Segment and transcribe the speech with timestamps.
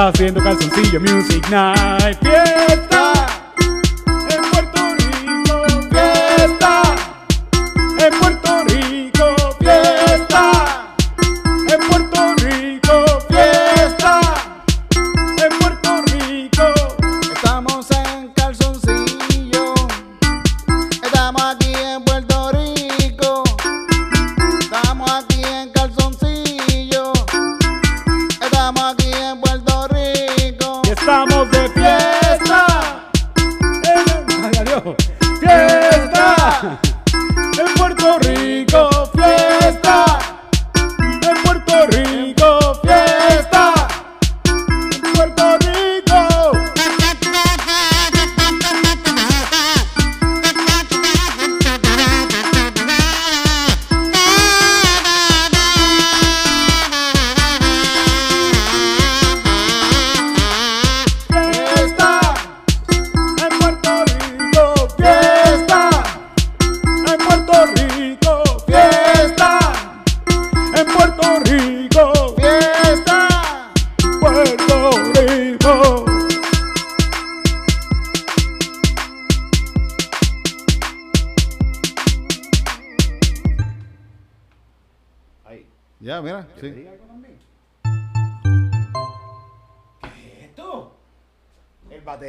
[0.00, 2.79] Pero está haciendo calzoncillo Music Night.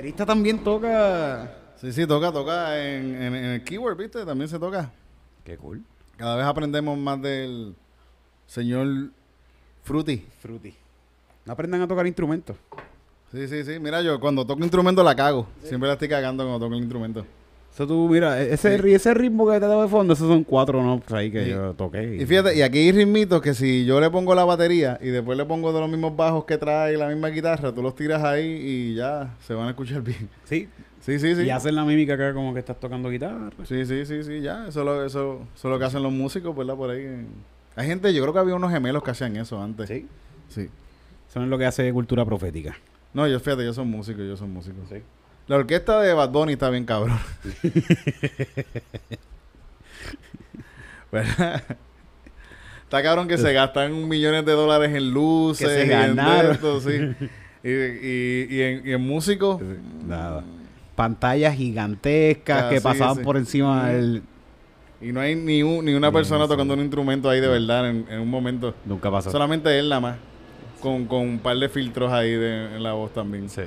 [0.02, 1.52] Baterista también toca.
[1.80, 4.26] Sí, sí, toca, toca en, en- en el keyword, ¿viste?
[4.26, 4.92] También se toca.
[5.44, 5.84] Qué cool.
[6.18, 7.76] Cada vez aprendemos más del
[8.48, 8.88] señor
[9.84, 10.26] Fruity.
[10.42, 10.74] Fruity.
[11.46, 12.56] No aprendan a tocar instrumentos.
[13.32, 13.80] Sí, sí, sí.
[13.80, 15.48] Mira, yo cuando toco instrumento la cago.
[15.64, 17.26] Siempre la estoy cagando cuando toco el instrumento.
[17.74, 20.84] Eso tú, mira, ese, ri- ese ritmo que te da de fondo, esos son cuatro
[20.84, 21.52] notes ahí que Sí.
[21.52, 22.18] yo toqué.
[22.18, 25.38] Y fíjate, y aquí hay ritmitos que si yo le pongo la batería y después
[25.38, 28.46] le pongo de los mismos bajos que trae la misma guitarra, tú los tiras ahí
[28.46, 30.28] y ya se van a escuchar bien.
[30.44, 30.68] Sí.
[31.00, 31.44] Sí, sí, sí.
[31.44, 33.50] Y hacen la mímica acá como que estás tocando guitarra.
[33.64, 34.68] Sí, sí, sí, sí, ya.
[34.68, 36.76] Eso, lo, eso, eso es lo que hacen los músicos, ¿verdad?
[36.76, 37.26] Por ahí.
[37.76, 39.88] Hay gente, yo creo que había unos gemelos que hacían eso antes.
[39.88, 40.06] Sí.
[40.50, 40.70] Sí.
[41.30, 42.76] Eso es lo que hace cultura profética.
[43.14, 44.76] No, yo fíjate, yo soy músico, yo soy músico.
[45.48, 47.20] La orquesta de Bad Bunny está bien cabrón.
[51.12, 51.64] ¿Verdad?
[52.84, 55.68] Está cabrón que se gastan millones de dólares en luces.
[55.68, 56.16] Que se y en
[56.82, 57.28] sí.
[57.64, 59.62] y, y, y en, músicos.
[60.06, 60.44] Nada.
[60.96, 63.24] Pantallas gigantescas Ah, que sí, pasaban sí.
[63.24, 64.24] por encima del...
[65.02, 68.06] Y no hay ni, un- ni una persona tocando un instrumento ahí de verdad en,
[68.10, 68.76] en un momento.
[68.86, 69.32] Nunca pasó.
[69.32, 70.18] Solamente él nada más.
[70.80, 73.50] Con, con un par de filtros ahí de, en la voz también.
[73.50, 73.62] Sí.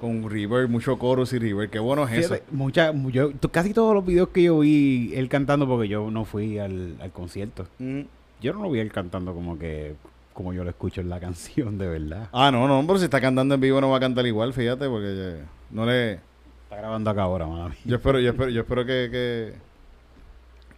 [0.00, 1.70] Con reverb, mucho chorus y reverb.
[1.70, 2.36] Qué bueno es eso.
[2.50, 6.58] Mucha, yo, casi todos los videos que yo vi él cantando, porque yo no fui
[6.58, 8.00] al, al concierto, Mm.
[8.40, 9.94] yo no lo vi él cantando como que
[10.32, 12.28] como yo lo escucho en la canción, de verdad.
[12.32, 14.88] Ah, no, no, pero si está cantando en vivo no va a cantar igual, fíjate,
[14.88, 15.40] porque
[15.70, 16.12] no le...
[16.14, 17.68] Está grabando acá ahora, mía.
[17.84, 19.54] Yo espero, yo espero, yo espero que, que,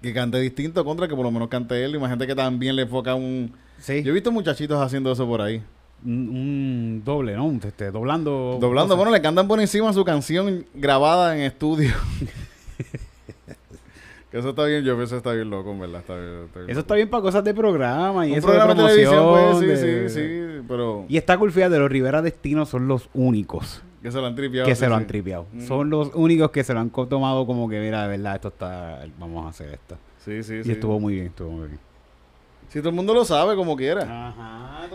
[0.01, 1.95] que cante distinto contra que por lo menos cante él.
[1.95, 3.53] Imagínate que también le enfoca un...
[3.79, 4.03] Sí.
[4.03, 5.63] Yo he visto muchachitos haciendo eso por ahí.
[6.05, 7.53] Un, doble, ¿no?
[7.63, 8.59] Este, doblando.
[8.61, 8.97] Doblando, cosas.
[8.97, 11.93] bueno, le cantan por encima su canción grabada en estudio.
[14.31, 16.01] que eso está bien, yo pienso que está bien loco, verdad.
[16.01, 16.81] Está bien, está bien Eso loco.
[16.81, 19.65] está bien para cosas de programa y Un eso programa de de televisión, promoción.
[19.67, 20.15] pues, sí, de- sí,
[20.61, 21.05] sí, pero...
[21.09, 24.67] Y está cool, fíjate, los Rivera Destino son los únicos Que se lo han tripeado.
[24.67, 25.47] que sí, se lo han tripeado.
[25.53, 25.61] Mm.
[25.67, 29.05] Son los únicos que se lo han tomado como que, mira, de verdad, esto está.
[29.19, 29.99] Vamos a hacer esto.
[30.25, 30.73] Sí, sí, Y sí.
[30.73, 31.79] estuvo muy bien, estuvo muy bien.
[32.73, 34.29] Si todo el mundo lo sabe, como quiera.
[34.29, 34.89] Ajá,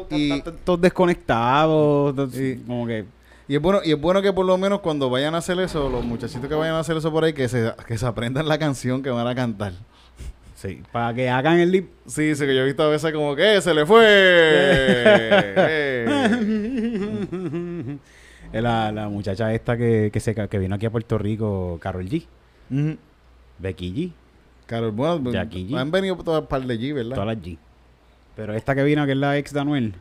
[0.66, 2.16] todos desconectados,
[2.66, 3.06] como que.
[3.48, 5.88] Y es bueno, y es bueno que por lo menos cuando vayan a hacer eso,
[5.90, 8.58] los muchachitos que vayan a hacer eso por ahí, que se, que se aprendan la
[8.58, 9.74] canción que van a cantar.
[10.56, 11.90] Sí, para que hagan el lip.
[12.08, 14.04] Sí, sí, que yo he visto a veces como que "Eh, se le fue.
[15.70, 16.08] Eh.
[18.54, 22.26] La, la muchacha esta que, que, se, que vino aquí a Puerto Rico, Carol G.
[23.60, 24.12] Becky G.
[24.66, 25.78] Claro, bueno, Jackie G.
[25.78, 27.16] han venido todas par de G, ¿verdad?
[27.16, 27.58] Todas las G.
[28.38, 29.94] Pero esta que vino, que es la ex de Anuel,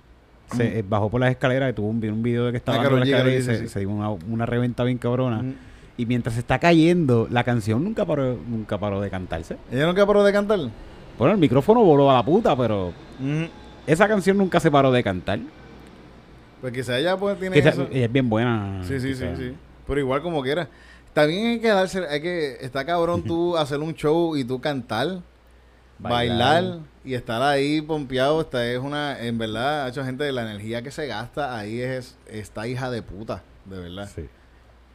[0.54, 2.84] se eh, bajó por las escaleras y tuvo un, un video de que estaba Ah,
[2.88, 3.68] G, escaleras y se, sí, sí.
[3.68, 5.38] se dio una, una reventa bien cabrona.
[5.40, 5.54] Ujú.
[5.98, 9.56] Y mientras se está cayendo, la canción nunca paró, nunca paró de cantarse.
[9.72, 10.60] ¿Ella nunca paró de cantar?
[11.18, 12.88] Bueno, el micrófono voló a la puta, pero
[13.18, 13.48] Ujú.
[13.86, 15.40] esa canción nunca se paró de cantar.
[16.60, 17.88] Pues quizá ella pues tiene Que esa- eso.
[17.90, 18.80] ella es bien buena.
[18.84, 19.52] Sí, sí, sí, sí.
[19.86, 20.68] Pero igual como quiera.
[21.14, 25.20] También hay que darse, hay que, está cabrón tú hacer un show y tú cantar,
[25.98, 26.78] bailar, Bailar.
[27.04, 28.40] y estar ahí pompeado.
[28.40, 32.16] Esta es una, en verdad, ha hecho gente, la energía que se gasta ahí es,
[32.26, 34.10] está hija de puta, de verdad.
[34.14, 34.26] Sí.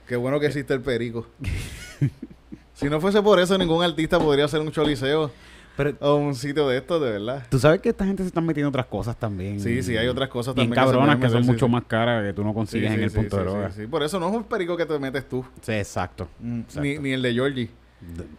[0.07, 1.27] Qué bueno que existe el perico.
[2.74, 5.31] si no fuese por eso, ningún artista podría hacer un choliseo
[5.77, 7.45] Pero o un sitio de estos, de verdad.
[7.50, 9.59] tú sabes que esta gente se está metiendo otras cosas también.
[9.59, 10.75] Sí, sí, hay otras cosas también.
[10.75, 11.71] cabronas que son sí, mucho sí.
[11.71, 13.71] más caras que tú no consigues sí, en el punto de droga.
[13.71, 13.88] sí, sí.
[13.88, 15.45] Por eso no es un perico que te metes tú.
[15.62, 16.27] Sí, exacto.
[16.44, 16.81] Exacto.
[16.81, 17.69] Ni, ni, ni el de Georgie.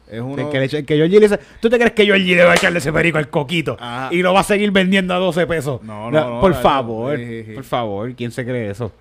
[0.09, 0.51] Es uno...
[0.51, 2.79] Que, le que Georgie le dice, ¿tú te crees que Georgie le va a echarle
[2.79, 3.77] ese perico al coquito?
[3.79, 4.13] Ajá.
[4.13, 5.83] Y lo va a seguir vendiendo a 12 pesos.
[5.83, 7.53] No, no, no, Por no, favor, sí, sí, sí.
[7.53, 8.93] por favor, ¿quién se cree eso?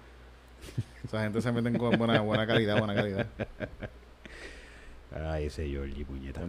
[1.04, 3.28] Esa gente se meten con buena, buena calidad, buena calidad.
[5.14, 6.42] Ay, ese Georgie, puñeta.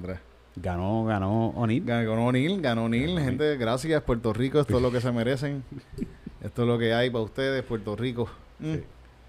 [0.57, 1.85] Ganó, ganó O'Neill.
[1.85, 3.19] Ganó O'Neill, ganó O'Neill.
[3.19, 4.03] Gente, gracias.
[4.03, 5.65] Puerto Rico, esto es lo que se merecen.
[6.43, 8.29] Esto es lo que hay para ustedes, Puerto Rico.
[8.59, 8.79] Mm.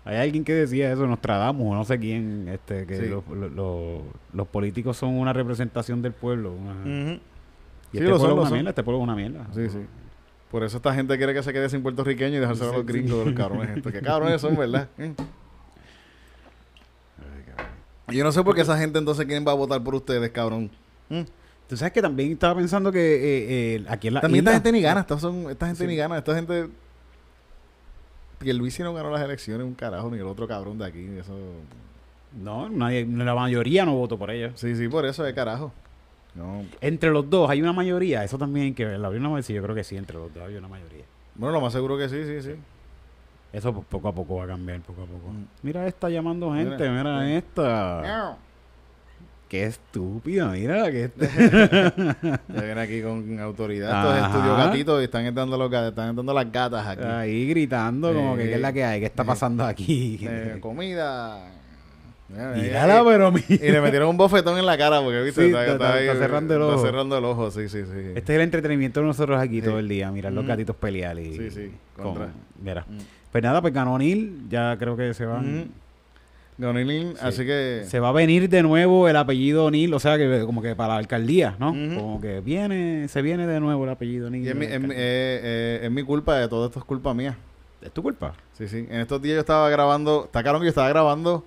[0.06, 3.06] Hay alguien que decía eso, Nostradamus, o no sé quién, este, que Sí.
[3.08, 4.02] los, los- los-
[4.34, 6.52] los políticos son una representación del pueblo.
[6.54, 6.84] una-.
[6.84, 9.48] Y Sí, este lo pueblo son, una mierda, este pueblo es una mierda.
[9.54, 9.80] Sí, sí.
[10.52, 13.20] Por eso esta gente quiere que se quede sin puertorriqueño y dejárselo a los gringos
[13.20, 13.78] de los cabrones.
[13.78, 13.92] estos.
[13.92, 14.88] Que cabrones son, ¿verdad?
[14.98, 15.14] Mm.
[18.16, 20.70] Yo no sé por qué esa gente entonces quieren va a votar por ustedes, cabrón.
[21.10, 21.22] Mm.
[21.68, 24.64] Tú sabes que también estaba pensando que eh, eh, aquí en la También isla- esta
[24.64, 25.02] gente ni gana.
[25.02, 25.88] Esta, son, esta gente Sí.
[25.88, 26.18] ni gana.
[26.18, 26.68] Esta gente...
[28.44, 31.08] Y el Luis no ganó las elecciones, un carajo, ni el otro cabrón de aquí.
[31.20, 31.34] Eso...
[32.42, 34.54] No, nadie, la mayoría no votó por ellos.
[34.56, 35.72] Sí, sí, por eso de carajo.
[36.36, 36.64] No.
[36.82, 39.08] Entre los dos hay una mayoría, eso también hay que verlo.
[39.08, 41.06] Había una mayoría, sí, yo creo que sí, entre los dos hay una mayoría.
[41.36, 42.56] Bueno, lo más seguro que sí, sí, sí.
[43.54, 45.30] Eso po- poco a poco va a cambiar, poco a poco.
[45.32, 45.46] Mm.
[45.62, 47.04] Mira esta llamando gente, Mira.
[47.04, 48.38] mira, esta.
[49.54, 51.30] Qué estúpida, mira que este-
[52.56, 53.92] Ya viene aquí con autoridad.
[53.92, 54.16] Ajá.
[54.18, 57.04] Estos estudios gatitos y están dando, los, ga- están dando las gatas aquí.
[57.06, 60.18] ahí gritando como que qué es la que hay, qué está pasando aquí.
[60.24, 61.52] Eh, comida.
[62.30, 65.48] Mírala, eh, pero mi- Y le metieron un bofetón en la cara porque, viste, Sí,
[65.50, 66.84] está, está- está ahí, está cerrando el está ojo.
[66.84, 68.00] cerrando el ojo, sí, sí, sí.
[68.16, 69.68] Este es el entretenimiento de nosotros aquí Sí.
[69.68, 70.48] todo el día, mirar los Mm.
[70.48, 72.30] gatitos pelear y Sí, sí, con- contra.
[72.60, 72.86] mira.
[72.90, 72.98] Mm.
[73.32, 75.60] Pues nada, pues ganó Neil, ya creo que se van.
[75.60, 75.66] Mm.
[76.66, 77.20] Donilin, Sí.
[77.22, 77.84] así que...
[77.88, 80.94] Se va a venir de nuevo el apellido O'Neill, o sea que como que para
[80.94, 81.68] la alcaldía, ¿no?
[81.72, 84.48] Como que viene, se viene de nuevo el apellido O'Neill.
[84.48, 87.38] es, de eh, eh, es mi culpa, de todo esto es culpa mía.
[87.82, 88.34] ¿Es tu culpa?
[88.58, 88.88] Sí, sí.
[88.90, 91.46] En estos días yo estaba grabando, está claro que yo estaba grabando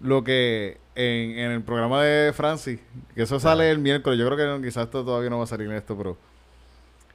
[0.00, 2.80] lo que en, en el programa de Francis,
[3.14, 5.66] que eso sale el miércoles, yo creo que quizás esto todavía no va a salir
[5.68, 6.16] en esto, pero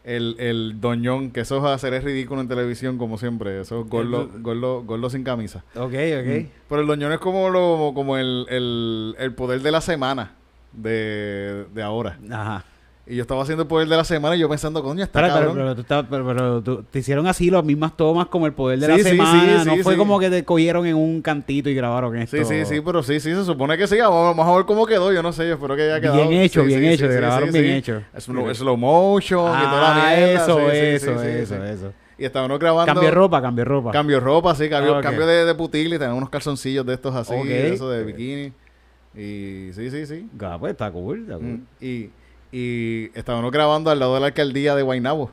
[0.04, 3.82] el, el doñón, que eso va a ser es ridículo en televisión como siempre, eso
[3.82, 5.64] es gordo, gordo, gordo sin camisa.
[5.76, 6.48] Ok, ok.
[6.70, 10.34] Pero el doñón es como lo, como el, el, el poder de la semana
[10.72, 12.18] de, de ahora.
[12.30, 12.66] Ajá.
[13.06, 15.34] Y yo estaba haciendo el poder de la semana y yo pensando, coño, está Pero,
[15.34, 15.56] pero, cabrón.
[15.58, 18.88] pero tú estabas- pero- tú- te hicieron así las mismas tomas como el poder de
[18.88, 19.62] la Sí, sí, semana.
[19.62, 19.98] sí, no sí, fue sí.
[20.00, 22.38] como que te cogieron en un cantito y grabaron esto.
[22.38, 23.98] Sí, sí, sí, pero sí, sí, se supone que sí.
[23.98, 25.12] Vamos, vamos a ver cómo quedó.
[25.12, 26.30] Yo no sé, yo espero que haya quedado.
[26.30, 27.78] Bien hecho, Sí, bien sí, hecho, sí, te sí, grabaron sí, bien sí.
[27.92, 28.02] hecho.
[28.18, 30.44] Slow, slow motion y toda la Ah, mierda.
[30.46, 31.62] eso, sí, sí, eso, sí, sí, eso, sí.
[31.72, 31.94] eso.
[32.18, 32.86] Y estábamos grabando.
[32.86, 33.92] Cambio de ropa, cambio de ropa.
[33.92, 36.94] Cambio de ropa, sí, cambio, Ah, cambio de, de putil y tenemos unos calzoncillos de
[36.94, 37.44] estos así, Ok.
[37.48, 38.54] de eso de bikini.
[39.16, 40.30] Y sí, sí, sí.
[40.42, 41.44] Ah, pues está cool, está cool.
[41.46, 42.10] Mm, Y,
[42.54, 45.32] y estábamos grabando al lado de la alcaldía de Guaynabo.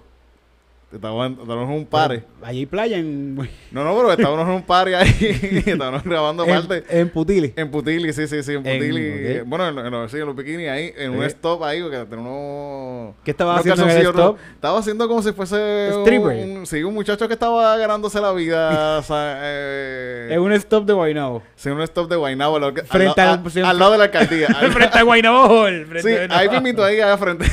[0.93, 2.25] Estábamos, estábamos en un pare.
[2.43, 3.37] Allí playa en,
[3.71, 5.63] No, no, pero estábamos en un pare ahí.
[5.67, 6.85] estábamos grabando en, parte.
[6.89, 7.53] en Putili.
[7.55, 9.39] En Putili, sí, sí, sí, en En- Putili.
[9.41, 9.47] ok.
[9.47, 13.15] Bueno, en, en, los- sí, en los bikinis ahí, en un stop ahí, tenía unos...
[13.23, 14.37] ¿Qué estabas unos haciendo en el stop?
[14.55, 16.37] Estaba haciendo como si fuese Stripper.
[16.59, 20.87] un, sí, un muchacho que estaba ganándose la vida, o sea, eh, En un stop
[20.87, 21.41] de Guaynabo.
[21.55, 24.49] sí, en un stop de Guaynabo, al, Frente al, al- al lado de la alcaldía.
[24.73, 25.87] Frente a Guaynabo Hall.
[25.87, 27.47] frente sí, a- ahí mismito ahí, allá frente.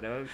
[0.00, 0.28] Cabrón.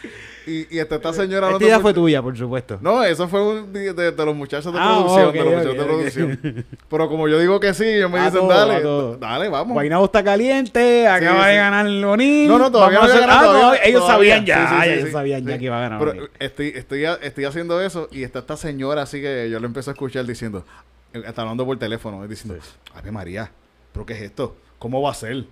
[0.47, 1.47] Y, y esta, esta señora...
[1.49, 2.79] Esta te idea fue tuya, por supuesto.
[2.83, 5.53] No, eso fue un de, de- de los muchachos de Ah, producción, ok, de los
[5.53, 5.87] muchachos ok, de ok.
[5.89, 6.65] producción.
[6.91, 9.73] Pero como yo digo que sí, ellos me A dicen, todo, dale, dale, vamos.
[9.75, 11.51] Guaynabo está caliente, acaba sí.
[11.51, 12.49] de ganar el O'Neill.
[12.49, 14.35] No, no, todavía no había ganado, Ah, todavía- no, ellos todavía.
[14.35, 16.69] sabían ya, Sí, sí, sí, ellos sí, sabían ya que iba a ganar Pero estoy,
[16.75, 20.25] estoy, estoy haciendo eso y está esta señora así que yo le empiezo a escuchar
[20.27, 20.65] diciendo,
[21.13, 22.59] eh, está hablando por teléfono, diciendo,
[22.95, 23.51] Ave María,
[23.93, 24.57] ¿pero qué es esto?
[24.79, 25.45] ¿Cómo va a ser?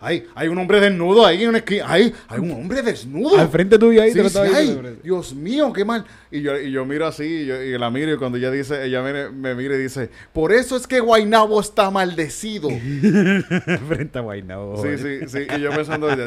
[0.00, 1.84] Ay, hay un hombre desnudo ahí en una esquina.
[1.88, 3.36] Ay, hay un hombre desnudo.
[3.38, 4.90] Al frente tuyo ahí Sí, te lo sí, ay, diciendo.
[5.02, 6.04] Dios mío, qué mal.
[6.30, 8.84] Y yo, y yo miro así, y, yo, y la miro, y cuando ella dice,
[8.84, 12.68] ella me, me mira y dice, por eso es que Guainabo está maldecido.
[13.88, 14.82] frente a Guaynabo.
[14.82, 15.38] sí, sí, sí.
[15.56, 16.26] Y yo pensando, de-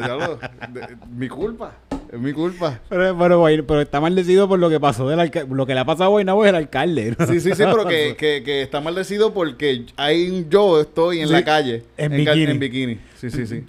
[1.16, 1.72] mi culpa,
[2.12, 2.80] es mi culpa.
[2.88, 6.04] Pero, pero, pero está maldecido por lo que pasó del lo que le ha pasado
[6.04, 7.16] a Guaynabo es el alcalde.
[7.18, 7.26] ¿no?
[7.26, 11.28] Sí, sí, sí, pero que, que, que está maldecido porque hay un yo estoy en
[11.28, 11.84] Sí, la calle.
[11.96, 12.42] en bikini.
[12.50, 12.98] en bikini.
[13.22, 13.64] Sí, sí, sí.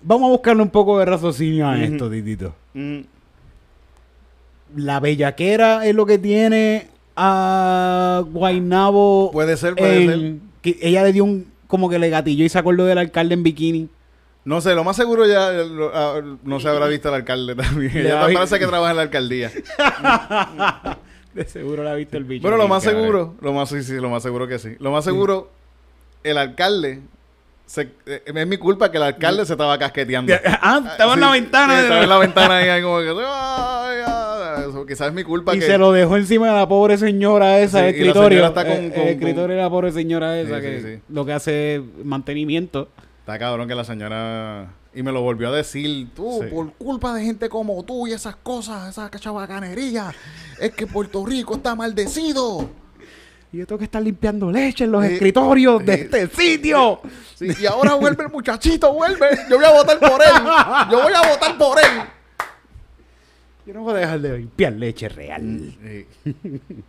[0.00, 2.54] Vamos a buscarle un poco de raciocinio a esto, Titito.
[2.74, 3.00] Mm,
[4.76, 9.30] La bellaquera es lo que tiene a Guaynabo.
[9.32, 10.34] Puede ser, puede ser.
[10.62, 11.50] Que ella le dio un.
[11.66, 13.88] Como que le gatilló y se acordó del alcalde en bikini.
[14.44, 17.54] No sé, lo más seguro ya eh, lo- ah, no se habrá visto el alcalde
[17.56, 17.96] también.
[17.96, 19.50] Ella a- parece que trabaja en la alcaldía.
[21.34, 22.42] De seguro la ha visto el bicho.
[22.42, 24.76] Bueno, lo más seguro, lo más sí, sí, lo más seguro que sí.
[24.78, 25.50] Lo más seguro,
[26.22, 27.00] el alcalde,
[27.68, 30.32] se- eh, es mi culpa que el alcalde se estaba casqueteando.
[30.62, 31.72] Ah, estaba en la Sí, ventana.
[31.74, 35.12] sí, de estaba en la ventana ahí, ahí como que, ay, ay, eso, quizás es
[35.12, 35.66] mi culpa Y que...
[35.66, 38.28] se lo dejó encima de la pobre señora esa, Sí, el y la escritorio.
[38.38, 40.80] señora está con- Eh, con- el escritorio con- de la pobre señora esa Sí, que
[40.80, 41.02] sí, sí.
[41.10, 42.88] lo que hace es mantenimiento.
[43.20, 44.72] Está cabrón que la señora...
[44.94, 46.48] Y me lo volvió a decir, tú, Sí.
[46.50, 50.12] por culpa de gente como tú y esas cosas, esa chabacanería,
[50.58, 52.68] es que Puerto Rico está maldecido.
[53.52, 55.12] Y yo tengo que estar limpiando leche en los Sí.
[55.14, 56.00] escritorios de Sí.
[56.02, 57.00] este sitio.
[57.34, 59.26] Sí, y ahora vuelve el muchachito, vuelve.
[59.48, 60.42] Yo voy a votar por él.
[60.90, 62.02] Yo voy a votar por él.
[63.64, 65.74] Yo no voy a dejar de limpiar leche real.
[65.82, 66.06] Sí.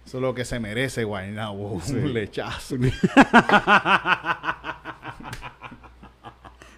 [0.05, 1.81] Eso es lo que se merece, Guaynabo.
[1.89, 2.75] Un lechazo.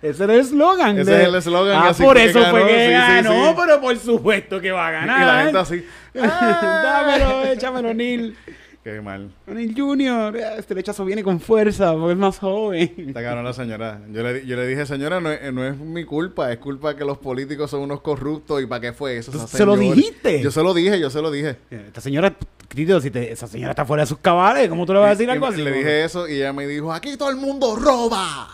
[0.01, 0.97] Ese era el eslogan.
[0.97, 3.55] Ese de- es el eslogan, Ah, por que eso fue que sí, sí, ganó, sí.
[3.55, 5.25] pero por supuesto que va a Y ganar.
[5.27, 5.85] la gente así.
[6.13, 8.35] Dámelo, échamelo, Neil.
[8.83, 9.29] Qué mal.
[9.45, 12.91] Neil Junior, este lechazo viene con fuerza porque es más joven.
[13.09, 14.01] Está cabrón la señora.
[14.11, 16.51] Yo le, yo le dije, señora, no es, no es mi culpa.
[16.51, 18.59] Es culpa que los políticos son unos corruptos.
[18.59, 19.29] ¿Y para qué fue eso?
[19.31, 20.41] esa ¿Se lo dijiste?
[20.41, 21.57] Yo se lo dije, yo se lo dije.
[21.69, 22.33] Esta señora,
[22.69, 25.11] Tito, si te- esa señora está fuera de sus cabales, ¿cómo tú le vas a
[25.11, 25.61] decir Y- algo y así?
[25.61, 28.47] Le dije eso y ella me dijo, aquí todo el mundo roba.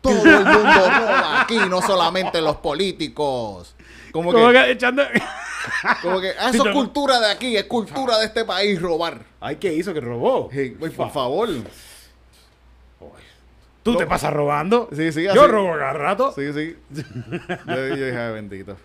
[0.00, 3.74] Todo el mundo roba aquí, no solamente los políticos.
[4.12, 5.02] Como Como que, que echando...
[6.02, 9.20] como que ah, eso es cultura de aquí, es cultura de este país robar.
[9.40, 9.92] Ay, ¿qué hizo?
[9.94, 10.50] ¿Que robó?
[10.96, 11.48] Por favor.
[13.82, 14.88] ¿Tú te pasas robando?
[14.92, 16.32] Sí, sí, Yo robo cada rato.
[16.32, 16.76] Sí, sí.
[17.68, 18.76] Yo, yo dije, bendito.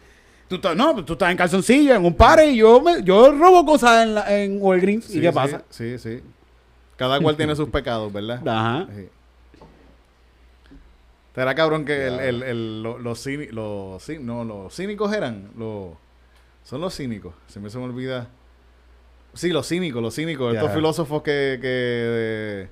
[0.48, 3.66] Tú estás, no, tú estás en calzoncillo, en un par y yo, me, yo robo
[3.66, 5.06] cosas en, la, en Walgreens.
[5.06, 5.64] Sí, ¿Y qué sí, pasa?
[5.70, 6.22] Sí, sí.
[6.98, 8.46] Cada cual tiene sus pecados, ¿verdad?
[8.48, 8.88] Ajá.
[8.94, 9.08] Sí.
[11.34, 13.26] Será cabrón que el, el, el- lo- los,
[14.20, 15.52] no, los cínicos eran.
[15.58, 15.94] Los,
[16.64, 17.34] son los cínicos.
[17.48, 18.28] Se me, se me olvida.
[19.34, 20.54] Sí, los cínicos, los cínicos.
[20.54, 21.58] Estos filósofos que.
[21.62, 22.70] que de,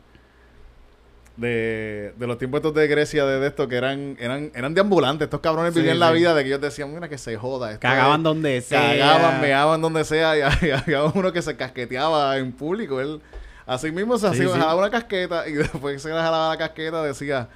[1.38, 4.81] de, de los tiempos estos de Grecia, de, de esto, que eran, eran, eran de
[4.81, 5.25] ambulantes.
[5.27, 7.69] Estos cabrones Sí, vivían la vida de que ellos decían, mira que se joda.
[7.72, 8.81] esto Cagaban es- donde sea.
[8.81, 13.00] Cagaban, meaban donde sea y, y había uno que se casqueteaba en público.
[13.00, 13.22] Él
[13.65, 16.58] así mismo se hacía, Sí, jalaba una casqueta y después que se le jalaba la
[16.58, 17.48] casqueta decía,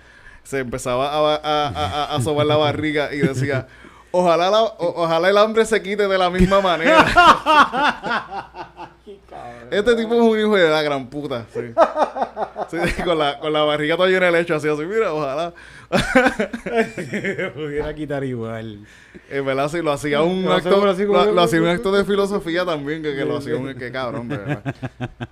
[0.44, 1.68] se empezaba a, a, a,
[2.14, 3.68] a- a sobar la barriga y decía,
[4.14, 7.06] ojalá, la- o- ojalá el hambre se quite de la misma manera.
[9.72, 11.46] este tipo es un hijo de la gran puta.
[11.54, 11.74] Sí.
[12.70, 15.54] Sí, con, la, con la barriga toda llena de leche, así, así, mira, ojalá.
[17.54, 18.86] Pudiera quitar igual.
[19.30, 22.66] En verdad, sí, lo hacía un Lo acto, así lo, hacía un acto de filosofía
[22.66, 24.62] también, que, que lo hacía un, que cabrón, verdad.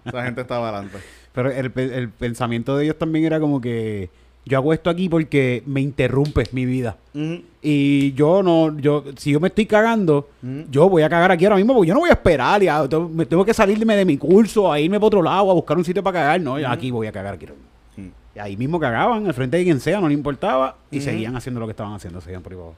[0.06, 0.98] Esa gente estaba adelante.
[1.34, 4.10] Pero el, el pensamiento de ellos también era como que
[4.46, 6.98] yo hago esto aquí porque me interrumpes mi vida.
[7.62, 10.30] Y yo no, yo, si yo me estoy cagando,
[10.72, 12.88] yo voy a cagar aquí ahora mismo porque yo no voy a esperar y a-
[12.88, 15.78] tengo- me tengo que salirme de mi curso, a irme para otro lado, a buscar
[15.78, 16.42] un sitio para cagar.
[16.42, 17.46] No, aquí voy a cagar aquí.
[17.46, 17.72] ahora mismo.
[18.36, 21.60] Y ahí mismo cagaban, al frente de quien sea, no le importaba, y seguían haciendo
[21.60, 22.76] lo que estaban haciendo, seguían por ahí abajo.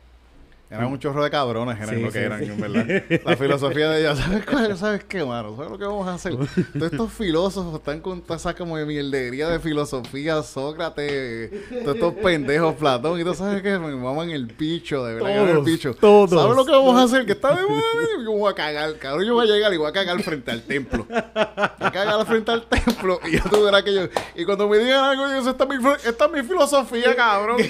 [0.73, 2.45] Eran un chorro de cabrones, eran Sí, lo que sí, eran, sí.
[2.51, 3.03] en verdad.
[3.25, 4.77] La filosofía de ellos, ¿sabes cuál?
[4.77, 5.55] ¿Sabes qué, mano?
[5.55, 6.33] ¿Sabes lo que vamos a hacer?
[6.35, 11.51] Todos estos filósofos están con toda esa como de mierdería de filosofía, Sócrates,
[11.83, 15.47] todos estos pendejos, Platón, y tú sabes que me maman el picho, de verdad, maman
[15.49, 15.93] el Todos, picho.
[15.93, 16.29] todos.
[16.31, 17.25] ¿Sabes lo que vamos a hacer?
[17.25, 17.81] Que está de moda,
[18.23, 20.61] yo voy a cagar, cabrón, yo voy a llegar y voy a cagar frente al
[20.63, 21.05] templo.
[21.07, 24.01] Voy a cagar frente al templo y ya tú verás que yo...
[24.35, 25.75] Y cuando me digan algo, yo digo, esta es mi,
[26.05, 27.57] esta es mi filosofía, cabrón.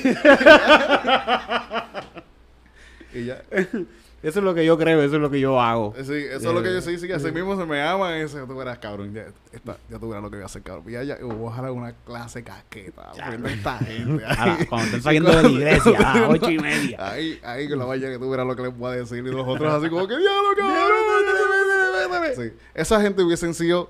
[3.13, 3.41] y ya...
[4.23, 5.93] Eso es lo que yo creo, eso es lo que yo hago.
[5.97, 8.13] Sí, eso es lo que yo sí, sí, así mismo se me aman.
[8.13, 9.13] Eso, tú verás, cabrón.
[9.13, 10.85] Ya, esta- ya tú verás lo que voy a hacer, cabrón.
[10.87, 13.11] Ya, ya, voy a jalar una clase casqueta.
[13.15, 14.23] frente a esta gente.
[14.37, 17.05] Ahora, cuando estén saliendo de la iglesia, a las ocho y media.
[17.05, 19.17] Ahí, ahí con la valla que tú verás lo que les voy a decir.
[19.17, 22.33] Y los otros así como que, diablo, cabrón.
[22.37, 23.89] Sí, esa gente hubiesen sido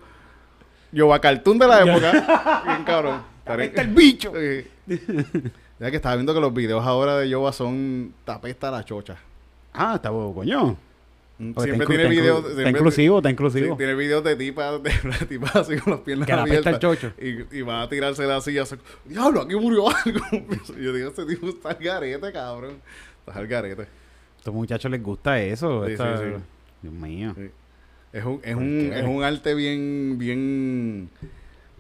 [0.91, 2.63] Yoba Cartoon de la época.
[2.65, 3.21] Bien cabrón.
[3.45, 4.31] Está el bicho.
[4.35, 4.97] Sí.
[5.83, 9.17] Ya que estaba viendo que los videos ahora de Yoba son tapesta a la chocha.
[9.73, 10.77] Ah, está bueno, coño.
[11.55, 12.45] Porque Siempre tiene videos.
[12.57, 13.75] Está inclusivo, está Sí, inclusivo.
[13.75, 16.73] tiene videos de tipas, de de tipas así con las piernas Que abiertas.
[16.75, 17.11] el chocho.
[17.19, 20.21] Y, y va a tirarse la silla así, diablo, aquí murió algo.
[20.79, 22.75] Yo digo, este tipo está al garete, cabrón.
[23.27, 23.81] Está al garete.
[23.81, 23.87] A
[24.37, 25.85] estos muchachos les gusta eso.
[25.85, 26.41] Sí, esta- sí, sí.
[26.83, 27.33] Dios mío.
[27.35, 27.49] Sí.
[28.13, 31.09] Es un, es ¿Por un, es un arte bien, bien,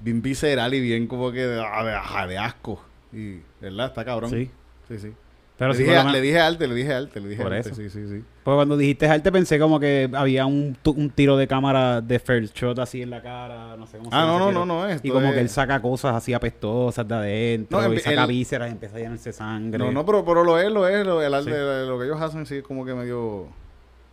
[0.01, 2.83] bien visceral y bien como que de, de, ajá, de asco.
[3.13, 3.87] Y, ¿verdad?
[3.87, 4.29] Está cabrón.
[4.29, 4.49] Sí.
[4.87, 5.13] Sí, sí.
[5.55, 7.69] Pero le, sí, dije, le dije arte, le dije arte, le dije Por arte.
[7.69, 7.75] eso.
[7.79, 8.23] Sí, sí, sí.
[8.43, 12.57] Porque cuando dijiste arte pensé como que había un, un tiro de cámara de first
[12.57, 14.87] shot así en la cara, no sé cómo se Ah, llama no, no, no, no,
[14.89, 18.23] esto Y como es- que él saca cosas así apestosas de adentro No, y saca
[18.23, 19.77] el- vísceras empieza a llenarse slambre.
[19.77, 21.05] No, no, pero, pero lo es, lo es.
[21.05, 21.87] Lo, el arte, Sí.
[21.87, 23.47] lo que ellos hacen sí es como que medio...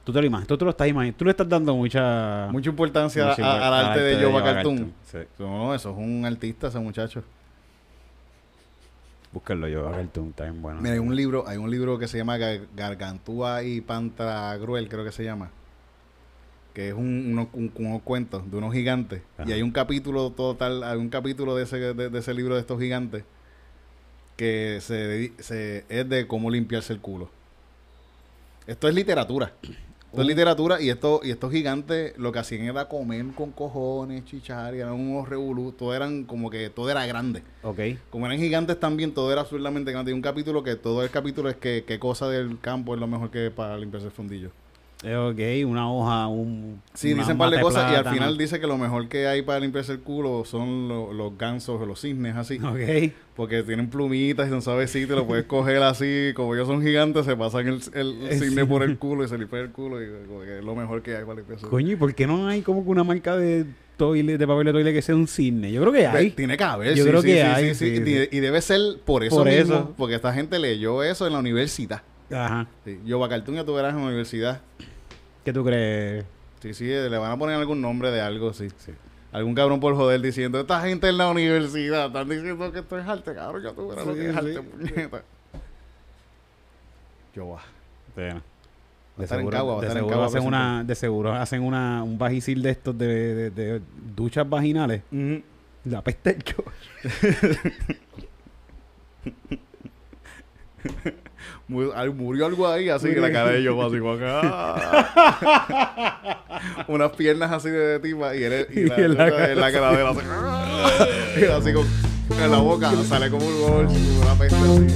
[0.04, 1.16] Tú te lo imaginas, tú te lo estás imaginando.
[1.18, 2.48] Tú le estás dando mucha...
[2.52, 4.92] Mucha importancia mucha a- import- al arte de Yoba Yoba Cartoon.
[5.04, 5.18] Sí.
[5.38, 7.22] No, eso es un artista, ese muchacho.
[9.32, 10.80] Búscalo, Yoba Cartoon, está bien bueno.
[10.80, 15.04] Mira, hay un libro, hay un libro que se llama Gar- Gargantúa y Pantagruel, creo
[15.04, 15.50] que se llama.
[16.74, 19.22] Que es un, unos, un- cuentos de unos gigantes.
[19.38, 19.48] Ajá.
[19.48, 22.60] Y hay un capítulo total, hay un capítulo de ese, de, de ese libro de
[22.60, 23.22] estos gigantes
[24.36, 27.30] que se, se- es de cómo limpiarse el culo.
[28.66, 29.52] Esto es literatura.
[30.10, 34.24] Esto es literatura y esto, y estos gigantes lo que hacían era comer con cojones,
[34.24, 37.44] chichar, y eran unos revolú, todo eran como que todo era grande.
[37.62, 37.78] Ok.
[38.10, 40.10] Como eran gigantes también, todo era absurdamente grande.
[40.10, 43.06] Y un capítulo que todo el capítulo es que qué cosa del campo es lo
[43.06, 44.50] mejor que para limpiarse el fundillo.
[45.02, 46.82] Eh, ok, una hoja, un...
[46.92, 49.40] Sí, dicen un par de cosas y al final dice que lo mejor que hay
[49.40, 52.58] para limpiarse el culo son lo- los gansos o los cisnes así.
[52.62, 53.12] Ok.
[53.34, 56.32] Porque tienen plumitas y son suavecitos, lo puedes coger así.
[56.34, 58.68] Como ellos son gigantes, se pasan el, el Eh, cisne sí.
[58.68, 60.02] por el culo y se limpian el culo.
[60.02, 60.06] Y
[60.44, 61.82] que es lo mejor que hay para limpiarse el culo.
[61.82, 63.64] Coño, ¿y por qué no hay como que una marca de
[63.96, 65.72] toile, de papel de toile que sea un cisne?
[65.72, 66.30] Yo creo que hay.
[66.32, 68.04] Tiene que haber, Yo sí, creo sí, que hay, sí, sí.
[68.04, 69.94] sí, Y, y debe ser por eso Por mismo, eso.
[69.96, 72.02] porque esta gente leyó eso en la universidad.
[72.32, 72.66] Ajá.
[72.84, 73.00] Sí.
[73.04, 74.60] Yo, Cartoon ya tú verás en la universidad.
[75.44, 76.24] ¿Qué tú crees?
[76.60, 78.68] Sí, sí, le van a poner algún nombre de algo, sí.
[79.32, 83.06] Algún cabrón por joder diciendo, esta gente en la universidad están diciendo que esto es
[83.06, 84.38] arte, cabrón, ya tú verás lo Sí, que es sí.
[84.38, 85.22] arte, puñeta.
[87.34, 87.62] Yo va.
[88.16, 88.42] Bueno,
[89.16, 93.34] de estar en seguro hacen una, de seguro hacen una, un bajisil de estos de,
[93.34, 93.80] de- de
[94.16, 95.02] duchas vaginales.
[95.84, 96.36] La peste
[101.70, 105.46] Murió algo ahí, así que la cara de yo así como acá.
[106.88, 109.92] Unas piernas así de tipa y, él, y la, Y en la en la cara
[109.92, 110.18] de él así.
[111.40, 111.86] y así con
[112.42, 113.86] en la boca sale como un gol,
[114.20, 114.86] una peste así.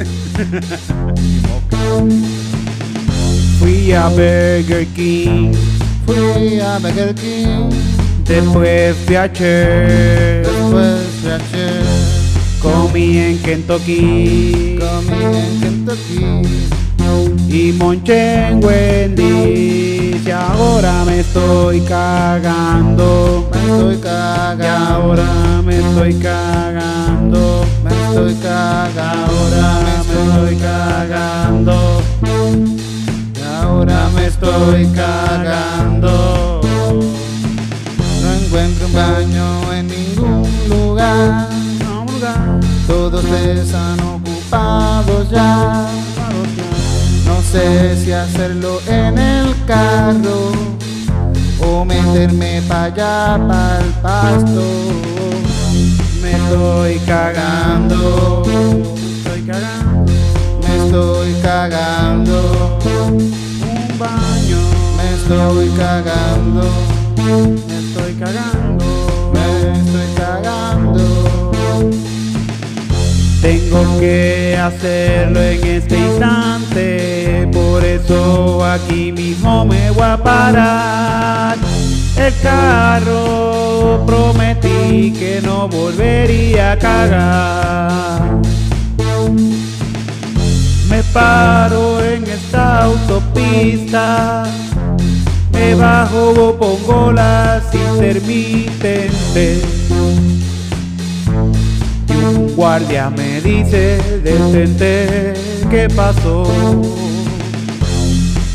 [3.61, 5.53] Fui a Burger King,
[6.07, 7.71] Fui a Burger King,
[8.25, 11.85] después fui a Cher, después de ayer,
[12.61, 15.74] comí en Kentucky comí en Kentucky.
[17.49, 23.49] Y monché en Wendy's y ahora me estoy cagando.
[23.53, 27.65] Me estoy Y cagando, ahora me estoy cagando.
[27.85, 32.03] me estoy cagando, Ahora me estoy cagando.
[33.37, 36.61] y ahora me estoy cagando.
[38.23, 41.49] No encuentro un baño en ningún lugar.
[42.87, 43.99] Todos están
[47.27, 50.53] No sé si hacerlo en el carro
[51.61, 54.63] o meterme para allá, para el pasto.
[56.23, 58.43] Me estoy cagando.
[58.47, 60.13] Estoy cagando.
[60.63, 64.59] Me estoy cagando, Un baño.
[64.97, 66.63] me estoy cagando,
[67.17, 68.54] Me estoy cagando.
[73.45, 81.59] Tengo que hacerlo en este instante, por eso aquí mismo me voy a parar.
[82.17, 88.41] El carro prometí que no volvería a cagar.
[90.89, 94.45] Me paro en esta autopista,
[95.53, 99.63] me bajo, pongo las intermitentes.
[102.57, 105.35] Guardia me dice, detente,
[105.71, 106.45] ¿qué pasó?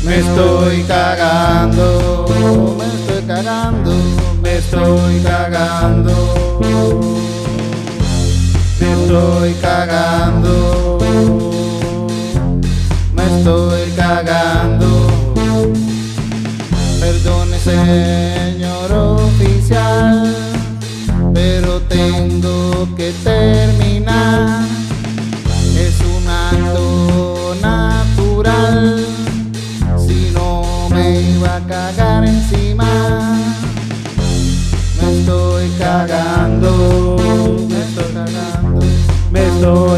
[0.04, 3.92] Me estoy cagando, me estoy cagando,
[4.42, 6.50] me estoy cagando.
[8.80, 10.98] Me estoy cagando,
[13.12, 14.88] me estoy cagando.
[17.00, 17.58] Perdone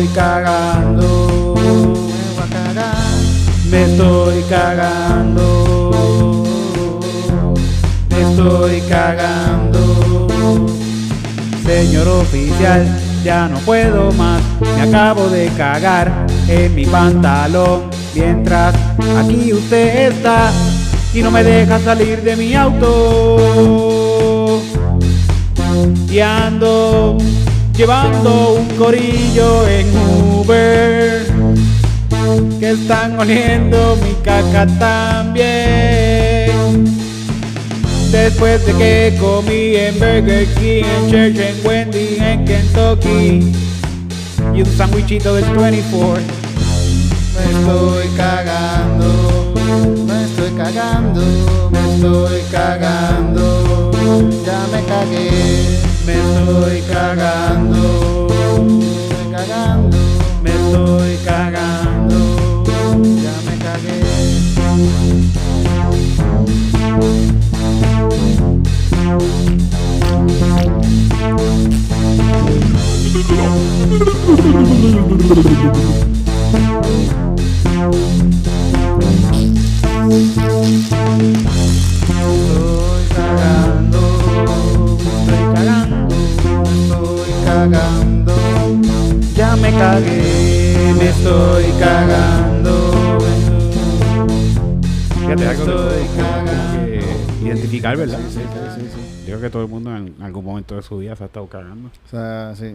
[0.03, 2.97] estoy cagando, me a cagar.
[3.71, 6.43] me estoy cagando,
[8.11, 10.27] me estoy cagando.
[11.65, 12.85] Señor oficial,
[13.25, 17.83] ya no puedo más, me acabo de cagar en mi pantalón.
[18.15, 18.75] Mientras
[19.19, 20.51] aquí usted está
[21.15, 24.61] y no me deja salir de mi auto.
[26.11, 27.17] Y ando
[27.77, 29.87] llevando un corillo en
[30.39, 31.27] Uber
[32.61, 36.53] que están oliendo mi caca también.
[38.11, 43.53] Después de que comí en Burger King, en Church, en Wendy, en Kentucky.
[44.55, 46.23] Y un sandwichito del 24.
[47.35, 49.55] Me estoy cagando,
[50.07, 51.23] me estoy cagando,
[51.71, 53.91] me estoy cagando,
[54.45, 59.99] ya me cagué, me estoy cagando, me cagando,
[60.43, 62.65] me estoy cagando,
[63.23, 64.03] ya me cagué.
[89.79, 92.93] cagué, me estoy cagando.
[95.21, 96.87] Fíjate, algo que todos Estoy tenemos cagando.
[96.87, 98.19] que identificar, ¿verdad?
[98.29, 99.21] Sí, sí, sí, sí, sí.
[99.23, 101.47] Yo creo que todo el mundo en algún momento de su vida se ha estado
[101.47, 101.89] cagando.
[101.89, 102.75] O sea, sí.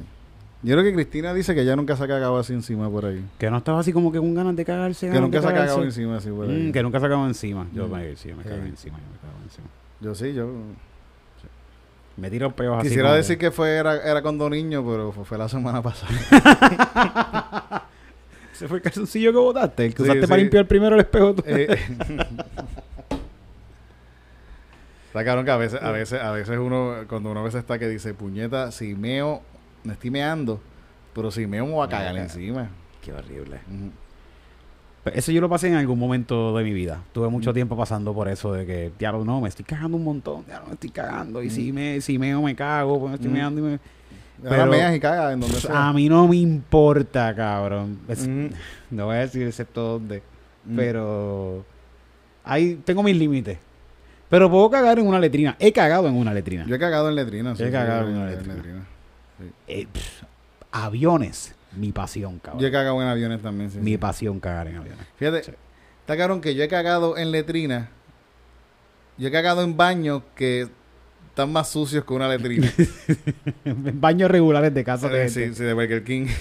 [0.64, 3.24] Yo creo que Cristina dice que ya nunca se ha cagado así encima por ahí.
[3.38, 5.10] Que no estaba así como que con ganas de cagarse.
[5.10, 6.70] Que nunca se ha cagado encima así por ahí.
[6.70, 7.68] Mm, que nunca se ha cagado encima.
[7.74, 7.92] Yo Mm.
[7.92, 8.70] me, sí, me cago Sí.
[8.70, 9.68] encima, yo me cago encima.
[10.02, 10.50] Yo sí, yo...
[12.18, 12.88] Me tiro peos así.
[12.90, 16.12] Quisiera decir que- que fue era, era cuando niño, pero fue, fue la semana pasada.
[18.54, 20.42] Ese fue el calzoncillo que botaste, el que Sí, usaste para sí.
[20.42, 21.36] limpiar primero el espejo.
[21.36, 21.44] tú.
[21.46, 21.78] Eh,
[25.08, 27.80] Está cabrón que a veces, a veces, a veces uno, cuando uno a veces está
[27.80, 29.42] que dice, puñeta, si meo,
[29.84, 30.62] me estoy meando,
[31.14, 32.70] pero si meo me voy a cagar encima.
[33.02, 33.60] Qué horrible.
[35.14, 37.02] Eso yo lo pasé en algún momento de mi vida.
[37.14, 40.46] Tuve mucho tiempo pasando por eso de que, ya no, me estoy cagando un montón,
[40.48, 41.42] ya no me estoy cagando.
[41.44, 43.34] Y si me, si meo me cago, pues me estoy Mm.
[43.34, 43.80] meando y me...
[44.44, 45.88] Pero- meas y cagas en donde sea.
[45.90, 48.00] A mí no me importa, cabrón.
[48.08, 48.50] Es- Ujú.
[48.92, 50.22] No voy a decir excepto dónde.
[50.66, 50.76] Mm.
[50.76, 51.66] Pero
[52.44, 53.58] ahí tengo mis límites.
[54.30, 55.56] Pero puedo cagar en una letrina.
[55.60, 56.66] He cagado en una letrina.
[56.68, 57.54] Yo he cagado en letrina.
[57.56, 58.54] Yo he cagado en una letrina.
[58.56, 58.84] letrina.
[59.68, 60.24] Eh, pff,
[60.72, 62.62] aviones, mi pasión, cabrón.
[62.62, 63.80] Yo he cagado en aviones también, sí.
[63.80, 63.98] mi sí.
[63.98, 65.06] pasión cagar en aviones.
[65.18, 65.52] Fíjate, Sí.
[66.02, 67.90] está cabrón que yo he cagado en letrina.
[69.18, 70.68] Yo he cagado en baños que
[71.30, 72.72] están más sucios que una letrina.
[73.66, 75.10] en baños regulares de casa.
[75.10, 75.58] de sí, gente.
[75.58, 76.28] sí, de Burger King.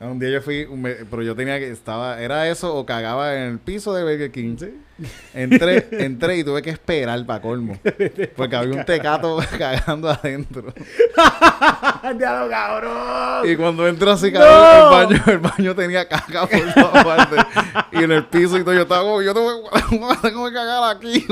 [0.00, 3.52] Un día yo fui, me- pero yo tenía que, estaba, era eso o cagaba en
[3.52, 4.56] el piso de Burger King.
[5.34, 7.78] Entré, entré y tuve que esperar para colmo.
[8.36, 10.72] Porque había un tecato cagando adentro.
[12.16, 13.50] ¡Diablo, cabrón!
[13.50, 17.44] Y cuando entré así, cabrón, el baño, el baño tenía caca por todas partes.
[17.92, 19.68] Y en el piso y todo, yo estaba como, yo tengo,
[20.22, 21.26] tengo que cagar aquí.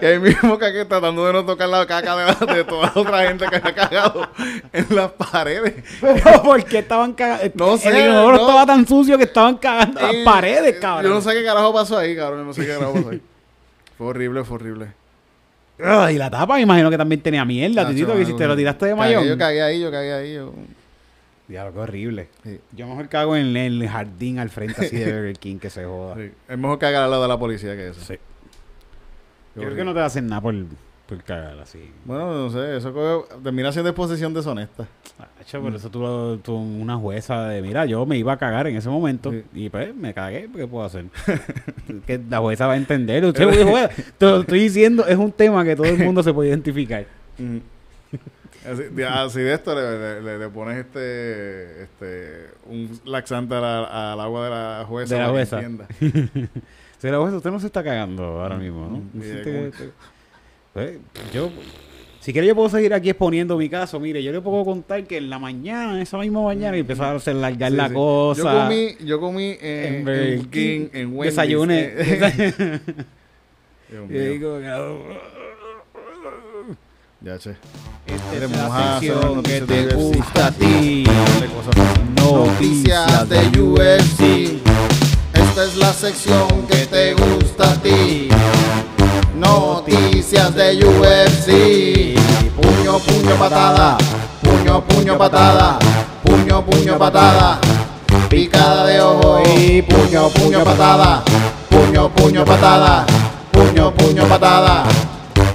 [0.00, 3.22] y ahí mismo cagué tratando de no tocar la caca de, de toda la otra
[3.26, 4.28] gente que había cagado
[4.72, 5.74] en las paredes.
[6.00, 7.50] Pero ¿por qué estaban cagando?
[7.54, 8.42] No sé, El inodoro no.
[8.42, 11.04] estaba tan sucio que estaban cagando las paredes, cabrón.
[11.04, 12.40] Yo no sé qué carajo pasó ahí, cabrón.
[12.40, 13.22] Yo no sé qué carajo pasó ahí.
[13.98, 14.86] Fue horrible, fue horrible.
[15.78, 18.46] Ay, y la tapa me imagino que también tenía mierda, Nacho, titito, que si te
[18.46, 19.24] lo tiraste de mayón.
[19.24, 20.34] Yo cagué ahí, yo cagué ahí.
[20.34, 20.52] Yo...
[21.48, 22.28] Diablo, qué horrible.
[22.42, 25.84] Sí, Yo mejor cago en el jardín al frente así de Burger King que se
[25.84, 26.16] joda.
[26.16, 26.30] sí.
[26.48, 28.00] Es mejor cagar al lado de la policía que eso.
[28.00, 28.14] Sí.
[29.54, 30.54] Qué Yo creo que no te hacen nada por,
[31.06, 31.90] por cagar así.
[32.04, 34.86] Bueno, no sé, eso co- termina siendo exposición deshonesta.
[35.40, 38.76] Hacho, por eso tú, tú una jueza de, mira, yo me iba a cagar en
[38.76, 39.42] ese momento Sí.
[39.54, 41.06] y pues me cagué, ¿qué puedo hacer?
[42.06, 43.24] que la jueza va a entender.
[43.24, 46.48] Usted, jueza, te lo estoy diciendo, es un tema que todo el mundo se puede
[46.50, 47.04] identificar.
[48.64, 53.60] Así de, así de esto le, le- le- le pones este, este un laxante a
[53.60, 55.14] la- al agua de la jueza.
[55.16, 55.60] De la jueza.
[56.98, 58.96] Si la jueza, usted no se está cagando ahora mismo, ¿no?
[58.98, 59.72] Mm, No
[60.72, 60.98] Pues,
[61.34, 61.50] yo,
[62.20, 63.98] si quiere yo puedo seguir aquí exponiendo mi caso.
[64.00, 67.18] Mire, yo le puedo contar que en la mañana, esa misma mañana, y empezó a
[67.34, 67.94] largar Sí, la sí.
[67.94, 68.42] cosa.
[68.42, 71.36] Yo comí, yo comí en, en Burger en King, en Wendy's.
[71.36, 71.92] Desayuné.
[71.96, 72.80] eh,
[73.90, 74.22] Dios mío.
[74.32, 74.60] digo,
[77.20, 77.50] Ya, esta
[78.34, 79.94] Eres es la mojazo, sección que te UFC.
[79.94, 81.04] gusta a ti.
[81.54, 82.00] Cosas.
[82.16, 84.22] Noticias de UFC.
[85.34, 88.28] Esta es la sección que te gusta a ti.
[89.42, 92.14] Noticias de UFC.
[92.54, 93.98] Puño, puño, patada.
[94.40, 95.78] Puño, puño, patada.
[96.22, 97.58] Puño, puño, patada.
[98.30, 101.24] Picada de ojo y puño, puño, patada.
[101.68, 103.04] Puño, puño, patada.
[103.50, 104.84] Puño, puño, patada.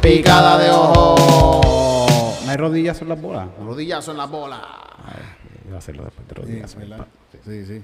[0.01, 2.35] Picada de ojo.
[2.43, 3.47] ¿No hay rodillas en las bolas?
[3.65, 4.61] Rodillazo en la bola.
[5.65, 6.61] Voy a hacerlo después de.
[6.89, 7.07] ¿verdad?
[7.45, 7.83] Sí, sí.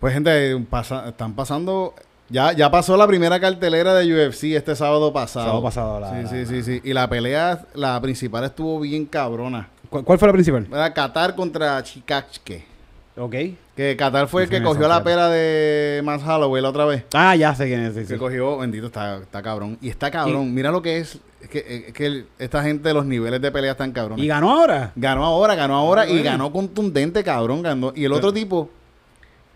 [0.00, 1.94] Pues gente, pasa- están pasando...
[2.30, 5.46] Ya, ya pasó la primera cartelera de UFC este sábado pasado.
[5.46, 6.80] Sábado pasado, la- sí, la- sí, sí, sí.
[6.84, 9.68] Y la pelea, la principal estuvo bien cabrona.
[9.88, 10.66] ¿Cuál, cuál fue la principal?
[10.70, 12.64] Era Qatar contra Chikachke.
[13.16, 13.34] Ok.
[13.76, 17.04] Que Qatar fue el que cogió la pera de Max Holloway la otra vez.
[17.12, 17.94] Ah, ya sé quién es.
[17.94, 18.16] sí, Que sí.
[18.16, 19.76] cogió, bendito, está, está cabrón.
[19.80, 20.54] Y está cabrón.
[20.54, 21.18] Mira lo que es.
[21.40, 24.24] Es que, es que el- esta gente, los niveles de pelea están cabrones.
[24.24, 24.92] Y ganó ahora.
[24.94, 27.62] Ganó ahora, ganó ahora Ah, y ganó contundente, cabrón.
[27.62, 27.92] Ganó.
[27.96, 28.70] Y el otro tipo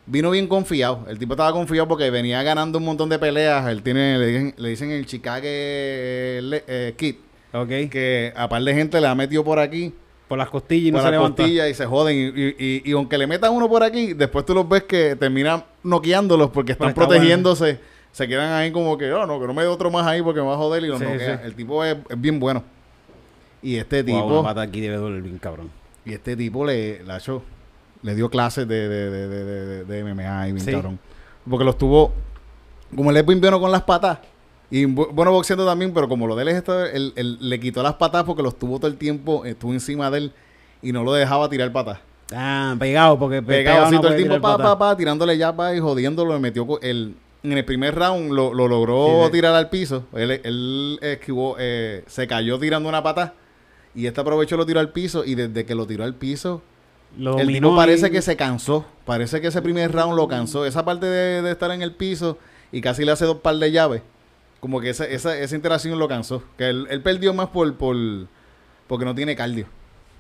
[0.07, 1.05] vino bien confiado.
[1.09, 3.67] El tipo estaba confiado porque venía ganando un montón de peleas.
[3.69, 7.17] Él tiene, le dicen, le dicen el Chicago eh, le- eh, Kid.
[7.53, 7.69] Ok.
[7.91, 9.93] Que a par de gente le ha metido por aquí,
[10.29, 11.43] Por las costillas y no por se la levanta.
[11.43, 12.17] costilla y se joden.
[12.17, 15.17] Y, y- y- y aunque le metan uno por aquí, después tú los ves que
[15.17, 17.79] terminan noqueándolos porque están está protegiéndose.
[18.13, 20.41] Se quedan ahí como que, oh, no, que no me dé otro más ahí porque
[20.41, 21.39] me va a joder y los Sí, noquea.
[21.39, 21.43] sí.
[21.47, 22.63] El tipo es, es bien bueno.
[23.63, 24.41] Y este Wow, tipo...
[24.41, 25.71] una pata aquí debe doler bien cabrón.
[26.05, 27.43] Y este tipo le, la echó-
[28.05, 30.71] le dio clases de, de, de, de, MMA y bien Sí.
[30.71, 31.01] cabrón.
[31.51, 32.13] Porque los tuvo,
[32.95, 34.19] como él es bueno con las patas,
[34.71, 37.59] y bu- bueno boxeando también, pero como lo de él es esto, él, él le
[37.59, 40.33] quitó las patas porque los tuvo todo el tiempo, estuvo encima de él
[40.83, 41.99] y no lo dejaba tirar patas.
[42.33, 45.37] Ah, pegado, porque pe- Pegado pegado así no todo el tiempo, pa, pa, pa, tirándole
[45.37, 49.27] ya pa, y jodiéndolo, le metió el, en el primer round lo, lo logró Sí,
[49.27, 49.33] sí.
[49.33, 50.05] tirar al piso.
[50.15, 53.35] Él, él esquivó, eh, se cayó tirando una pata
[53.95, 56.63] y este aprovechó lo tiró al piso y desde que lo tiró al piso
[57.19, 58.85] Lo el tipo parece que se cansó.
[59.05, 60.65] Parece que ese primer round lo cansó.
[60.67, 62.39] Esa parte de, de estar en el piso
[62.73, 64.03] y casi le hace dos par de llaves.
[64.61, 66.43] Como que esa, esa, esa interacción lo cansó.
[66.57, 67.97] Que él, él perdió más por, por
[68.87, 69.67] porque no tiene cardio.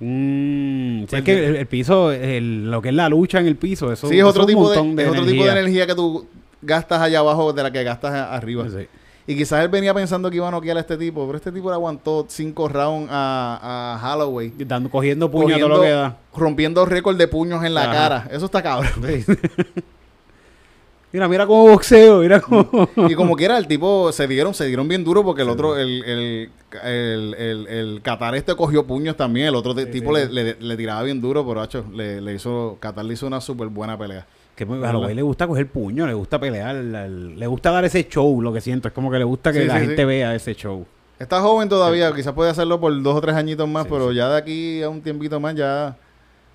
[0.00, 3.57] Mm, sí, es que el, el piso, el- lo que es la lucha en el
[3.57, 6.26] piso, eso sí, es otro, tipo de, es otro tipo de energía que tú
[6.61, 8.66] gastas allá abajo de la que gastas arriba.
[8.68, 8.87] Sí.
[9.26, 11.68] Y quizás él venía pensando que iba a noquear a este tipo, pero este tipo
[11.70, 14.52] le aguantó cinco rounds a, a Holloway.
[14.58, 16.16] Dando, cogiendo puño a todo cogiendo- lo que da.
[16.37, 17.92] Rompiendo récord de puños en la Ajá.
[17.92, 18.28] cara.
[18.30, 18.90] Eso está cabrón.
[19.06, 19.24] Sí.
[21.12, 22.68] mira, mira cómo boxeo, mira cómo...
[23.08, 26.02] Y como quiera, el tipo se dieron, se dieron bien duro porque el otro, el,
[26.04, 26.50] el,
[26.82, 29.46] el, el, el Qatar este cogió puños también.
[29.46, 32.34] El otro Sí, tipo sí, le, le, le tiraba bien duro, pero hacho, le, le
[32.34, 34.26] hizo, Qatar le hizo una súper buena pelea.
[34.54, 37.84] Que muy- a los güeyes le gusta coger puño, le gusta pelear, le gusta dar
[37.84, 38.88] ese show, lo que siento.
[38.88, 40.04] Es como que le gusta que Sí, la sí, gente sí.
[40.04, 40.86] vea ese show.
[41.18, 44.36] Está joven todavía, quizás puede hacerlo por dos o tres añitos más, pero ya de
[44.38, 45.96] aquí a un tiempito más ya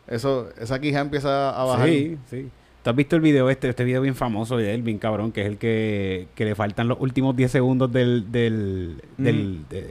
[0.08, 1.88] eso, esa quija empieza a bajar.
[1.90, 2.50] Sí, sí.
[2.84, 5.42] ¿Tú has visto el video este, este video bien famoso de él, bien cabrón, que
[5.42, 9.82] es el que, que le faltan los últimos 10 segundos del, del, del, de-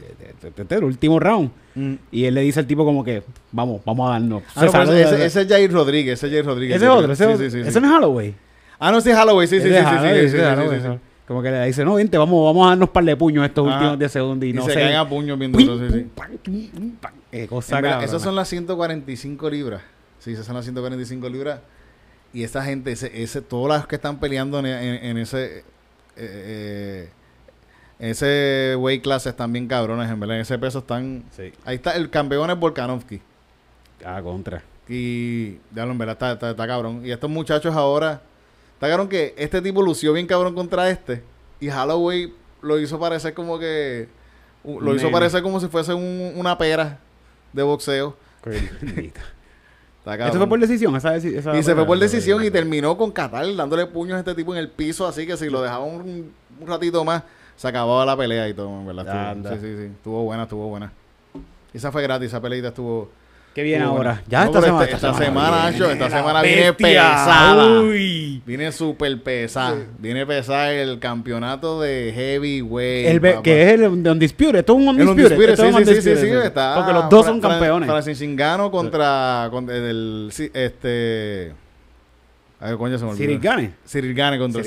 [0.40, 1.51] de- de- del último round?
[1.74, 1.94] Mm.
[2.11, 3.22] Y él le dice al tipo como que,
[3.53, 4.42] vamos, vamos a darnos.
[4.48, 6.77] Ah, no, Se saluda, ese, ese, es Jair Rodríguez, ese es Jair Rodríguez.
[6.77, 7.44] ese es otro, ese, Sí, otro.
[7.44, 7.68] sí, sí, sí.
[7.68, 8.35] Ese no es Holloway.
[8.79, 10.48] Ah, no, sí es Holloway, sí, sí, sí, sí, Holloway, sí, ese sí, es sí,
[10.48, 10.81] Holloway, sí, sí.
[10.92, 11.01] eso.
[11.27, 13.74] Como que le dice, no, vente, vamos, vamos a darnos par de puños estos Ah.
[13.74, 14.81] últimos 10 segundos y, Y no se sé.
[14.81, 16.07] caen a puños Pum, duros, sí, sí.
[18.03, 19.83] esas son las 145 libras.
[20.20, 21.61] Sí, esas son las 145 libras.
[22.32, 25.64] Y esa gente, ese, ese, todas las que están peleando en, en- en ese eh,
[26.16, 27.08] eh,
[27.98, 30.36] ese weight class están bien cabrones, en verdad.
[30.36, 31.24] En ese peso están.
[31.36, 31.52] Sí.
[31.64, 33.20] Ahí está, el campeón es Volkanovski.
[34.04, 34.62] Ah, contra.
[34.88, 37.04] Y ya en verdad está, está, está cabrón.
[37.04, 38.22] Y estos muchachos ahora.
[38.74, 41.22] Está cabrón que este tipo lució bien cabrón contra este.
[41.60, 44.08] Y Holloway lo hizo parecer como que.
[44.64, 46.98] Lo hizo parecer como si fuese un- una pera
[47.52, 48.16] de boxeo.
[50.14, 50.94] Está ¿Eso fue por decisión?
[50.96, 54.18] Esa, deci- esa Y se fue por decisión y terminó con Qatar dándole puños a
[54.20, 57.22] este tipo en el piso, así que si lo dejaba un, un ratito más,
[57.56, 59.04] se acababa la pelea y todo, en ¿verdad?
[59.04, 59.84] Estuvo- sí, sí, sí.
[59.94, 60.92] Estuvo buena, estuvo buena.
[61.72, 63.10] Esa fue gratis, esa peleita estuvo...
[63.58, 64.22] ¿Qué viene estuvo ahora?
[64.28, 64.84] Ya No, esta semana.
[64.84, 67.80] este- esta semana, viene Nacho, esta semana viene pesada.
[67.80, 68.42] Uy.
[68.46, 69.76] Viene súper pesada.
[69.98, 73.08] Viene pesada el campeonato de heavyweight.
[73.08, 74.60] El be- que es el de Undisputed.
[74.60, 75.24] Esto es un El Undisputed.
[75.24, 77.32] Undisputed, esto es sí, un sí, sí, sí, Undisputed, sí, está Porque los dos Fra-
[77.32, 77.88] son Fra- campeones.
[77.90, 81.52] Francis Ngannou contra, contra el, sí, este...
[82.60, 83.40] A ver, coño, se me olvidó.
[84.38, 84.62] Contra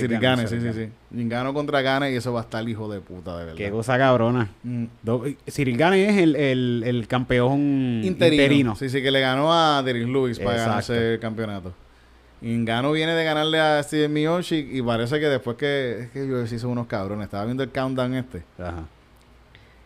[0.48, 0.90] sí, sí, sí.
[1.28, 3.58] Gane contra Gane y eso va a estar hijo de puta, de verdad.
[3.58, 4.50] Qué cosa cabrona.
[4.64, 4.86] Mm.
[6.08, 8.44] Es el, el, el campeón Interino.
[8.44, 8.76] interino.
[8.78, 10.70] Sí, sí, que le ganó a Derrick Lewis para Exacto.
[10.70, 11.74] ganarse el campeonato.
[12.42, 16.00] Y Gano viene de ganarle a Steven Miocic y parece que después que...
[16.04, 17.26] Es que yo son unos cabrones.
[17.26, 18.44] Estaba viendo el countdown este.
[18.58, 18.86] Ajá.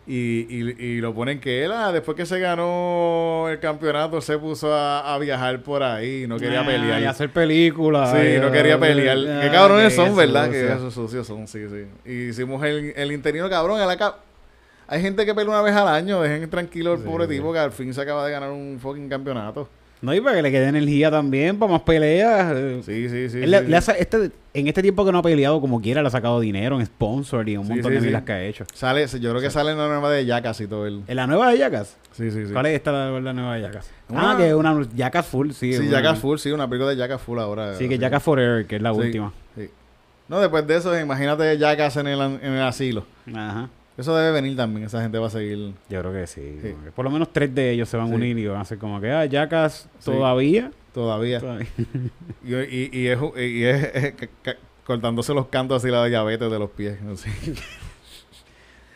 [0.07, 4.37] Y, y, y lo ponen que él, ah, después que se ganó el campeonato, se
[4.37, 6.27] puso a, a viajar por ahí.
[6.27, 7.01] No quería Ah, pelear.
[7.01, 8.11] Y hacer películas.
[8.11, 9.17] Sí, Ay, no quería pelear.
[9.17, 10.51] ay, Qué cabrones son, ¿verdad?
[10.51, 11.85] Que esos sucios son, sí, sí.
[12.05, 13.81] Y hicimos el, el interino cabrón.
[13.81, 14.17] a la ca-
[14.87, 16.21] Hay gente que pelea una vez al año.
[16.21, 17.33] Dejen tranquilo al Sí, pobre sí.
[17.37, 19.67] tipo que al fin se acaba de ganar un fucking campeonato.
[20.05, 22.85] No, y para que le quede energía también, para más peleas.
[22.85, 23.41] Sí, sí, sí.
[23.41, 26.11] Él le- le este, en este tiempo que no ha peleado como quiera, le ha
[26.11, 28.65] sacado dinero en sponsor y un Sí, montón sí, de milas que ha hecho.
[28.73, 31.01] Sale, yo creo que sale en la nueva de Jackass y todo el...
[31.07, 31.97] ¿En la nueva de Jackass?
[32.11, 32.53] Sí, sí, sí.
[32.53, 33.89] ¿Cuál es esta la, la nueva de Jackass?
[34.09, 35.73] Una- Ah, que es una Jackass Full, sí.
[35.73, 37.73] Sí, una- Jackass Full, sí, una película de Jackass Full ahora.
[37.75, 39.33] Sí, que Jackass Forever, que es la última.
[39.57, 39.69] sí.
[40.27, 43.05] No, después de eso, imagínate Jackass en el, en el asilo.
[43.33, 43.69] Ajá.
[43.97, 45.73] Eso debe venir también, esa gente va a seguir.
[45.89, 46.59] Yo creo que sí.
[46.61, 46.71] Sí.
[46.71, 48.15] como que Por lo menos tres de ellos se van a Sí.
[48.15, 50.71] unir y van a hacer como que, ah, Jackass todavía.
[50.93, 51.39] Todavía.
[51.39, 51.67] Todavía.
[52.45, 54.13] Y, y, y es, y es,
[54.85, 56.97] cortándose los cantos así la diabetes de los pies.
[57.11, 57.29] así.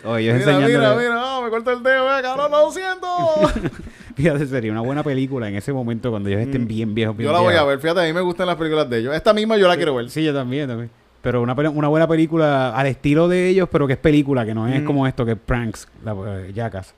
[0.04, 3.08] O ellos Mira, mira, mira, ah, me corto el dedo, eh, cabrón, lo siento.
[4.16, 6.68] Fíjate, sería una buena película en ese momento cuando ellos estén Mm.
[6.68, 7.18] bien viejos.
[7.18, 9.14] bien yo la voy a ver, fíjate, a mí me gustan las películas de ellos.
[9.16, 10.10] Esta misma yo la quiero ver.
[10.10, 10.90] Sí, yo también, también.
[11.22, 14.68] Pero una, una buena película al estilo de ellos, pero que es película, que no
[14.68, 14.86] es Mm.
[14.86, 16.96] como esto, que es pranks, la, eh, Jackass.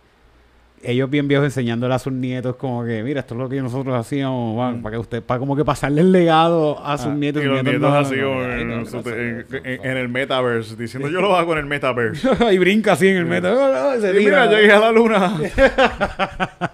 [0.83, 3.95] Ellos bien viejos enseñándole a sus nietos como que, mira, esto es lo que nosotros
[3.95, 4.81] hacíamos, Mm.
[4.81, 7.43] para que usted, para como que pasarle el legado a sus Ah, nietos.
[7.43, 11.59] y los nietos no, así no, en, no, el metaverse, diciendo yo lo hago en
[11.59, 12.27] el metaverse.
[12.53, 13.51] y brinca así en el meta.
[13.53, 15.39] ah, ah, se Y mira, llegué a la luna.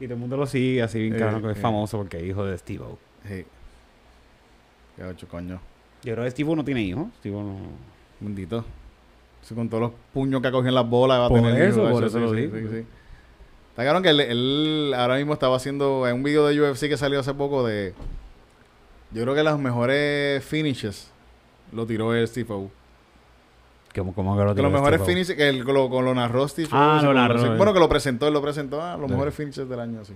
[0.00, 2.44] Y todo el mundo lo sigue así bien Eh, que es famoso porque es hijo
[2.44, 2.98] de Steve-O.
[3.28, 3.44] sí.
[4.96, 5.60] Qué ocho, coño.
[6.02, 7.06] Yo creo que Steve-O no tiene hijos.
[7.20, 7.56] Steve-O no...
[8.20, 8.64] Bendito.
[9.42, 11.80] Eso con todos los puños que ha cogido en las bolas va a tener eso,
[11.80, 12.86] hijos, por gacho, eso sí, lo sí, sí.
[13.70, 16.96] Está claro que él, él ahora mismo estaba haciendo en un video de UFC que
[16.96, 17.94] salió hace poco de
[19.10, 21.10] yo creo que las mejores finishes
[21.72, 22.70] lo tiró el Steve O.
[23.94, 26.68] ¿Cómo, cómo que lo tiró los mejores finishes que él lo, con lo narró Steve
[26.72, 27.56] O, Ah, sí, lo narró, eh.
[27.56, 29.12] Bueno, que lo presentó, él lo presentó, ah, los Sí.
[29.12, 30.14] mejores finishes del año, sí.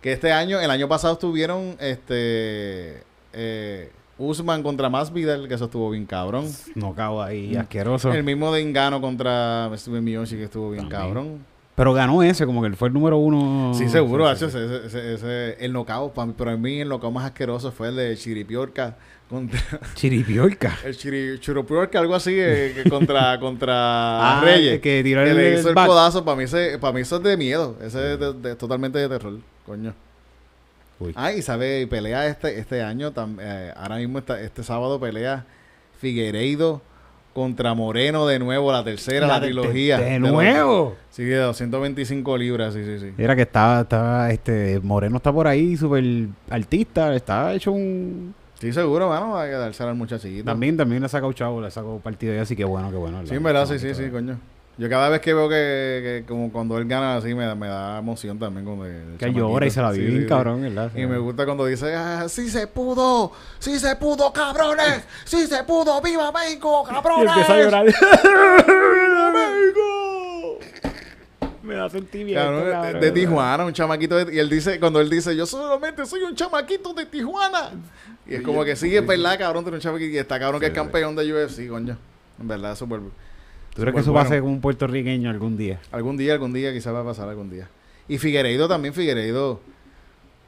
[0.00, 3.02] Que este año, el año pasado estuvieron este
[3.32, 6.46] eh, Usman contra Masvidal, que eso estuvo bien cabrón.
[6.74, 7.60] No cago ahí, Mm.
[7.60, 8.12] asqueroso.
[8.12, 11.00] El mismo de Ingano contra Miyoshi, que estuvo bien También.
[11.02, 11.50] cabrón.
[11.76, 13.72] Pero ganó ese, como que él fue el número uno.
[13.72, 17.14] Sí, seguro, Sí, ese, ese, ese- el knockout, pa mí, pero a mí el knockout
[17.14, 18.96] más asqueroso fue el de Chiripiorca
[19.30, 19.58] contra.
[19.94, 20.76] Chiripiorca.
[20.84, 24.80] el Chiri, Chiripiorca, algo así, eh, que contra, contra Ah, Reyes.
[24.80, 25.86] que tiró que el- le el hizo el back.
[25.86, 28.98] codazo, para mí, ese, para mí eso es de miedo, ese es de- de- totalmente
[28.98, 29.94] de terror, coño.
[31.00, 31.12] Uy.
[31.16, 35.00] Ah, y sabe, y pelea este, este año, tam- eh, ahora mismo esta- este sábado
[35.00, 35.44] pelea
[35.98, 36.80] Figueiredo
[37.34, 39.98] contra Moreno de nuevo, la tercera, la, de- trilogía.
[39.98, 40.96] De, nuevo.
[41.10, 43.12] Sí, de 225 libras, sí, sí, sí.
[43.18, 46.04] Era que estaba, estaba, este, Moreno está por ahí, súper
[46.50, 48.34] artista, está hecho un...
[48.60, 50.44] Sí, seguro, mano, va a quedarse al muchachito.
[50.44, 52.96] También, también le ha sacado chavo, le ha sacado partido y así que bueno, que
[52.96, 53.24] bueno.
[53.26, 54.38] Sí, verdad, sí, sí, sí, coño.
[54.78, 57.68] Yo cada vez que veo que, que como cuando él gana así me, da- me
[57.68, 60.90] da emoción también con el Que llora y se la vive sí, cabrón, ¿verdad?
[60.96, 65.62] Y me gusta cuando dice, ah, sí se pudo, sí se pudo, cabrones, sí se
[65.64, 67.28] pudo, viva México, Y cabrones.
[67.28, 67.86] empieza a llorar.
[68.64, 70.58] ¡Viva México!
[71.62, 73.00] me da sentimiento, Cabrón, de- cabrón.
[73.02, 76.34] de, Tijuana, un chamaquito de- y él dice, cuando él dice, yo solamente soy un
[76.34, 77.70] chamaquito de Tijuana.
[78.26, 80.58] Y es como que sí, es verdad, cabrón, tú eres un chamaquito y está cabrón
[80.60, 81.98] que es campeón de UFC, coño.
[82.40, 83.00] En verdad, súper.
[83.74, 84.44] ¿Tú crees que eso Súper pase bueno.
[84.44, 85.80] con un puertorriqueño algún día?
[85.92, 87.68] Algún día, algún día, quizás va a pasar algún día.
[88.08, 89.60] Y Figueiredo también, Figueiredo.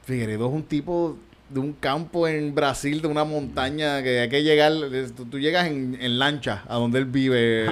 [0.05, 1.17] Figueiredo es un tipo
[1.49, 4.73] de un campo en Brasil, de una montaña que hay que llegar.
[5.15, 7.67] Tú, tú llegas en, en lancha a donde él vive.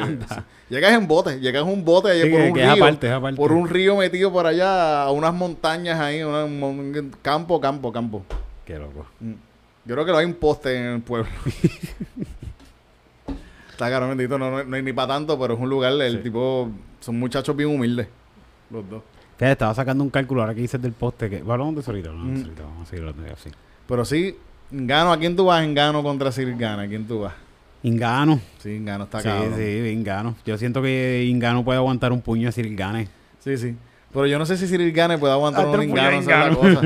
[0.70, 2.72] Llegas en bote, llegas en un bote Sí, por un río.
[2.72, 3.36] aparte, es aparte.
[3.38, 8.24] Por un río metido por allá a unas montañas ahí, una- un campo, campo, campo.
[8.66, 9.06] Qué loco.
[9.20, 9.32] Mm.
[9.84, 11.28] Yo creo que no hay un poste en el pueblo.
[13.82, 16.18] Está caro, bendito, no, no, no hay ni para tanto, pero es un lugar, el
[16.18, 16.24] Sí.
[16.24, 18.08] tipo, son muchachos bien humildes,
[18.70, 19.02] los dos.
[19.38, 21.32] Fíjate, estaba sacando un cálculo ahora que dices del poste.
[21.32, 21.38] Que...
[21.38, 22.44] Hablamos de hablamos Mm.
[22.44, 23.50] ahorita, Vamos a seguir hablando de así.
[23.88, 24.38] Pero sí,
[24.70, 26.84] Gano, ¿a quién tú vas en Gano contra Sir Gana?
[26.84, 27.34] ¿A quién tú vas?
[27.82, 28.40] Ingano.
[28.60, 29.54] Sí, Gano está Sí, cabrón.
[29.58, 30.36] sí, Ingano.
[30.46, 33.08] Yo siento que Ingano puede aguantar un puño si Gane.
[33.40, 33.76] Sí, sí.
[34.14, 36.56] Pero yo no sé si Cyril Gane puede aguantar Hasta un Ingano, esa es la
[36.56, 36.82] cosa.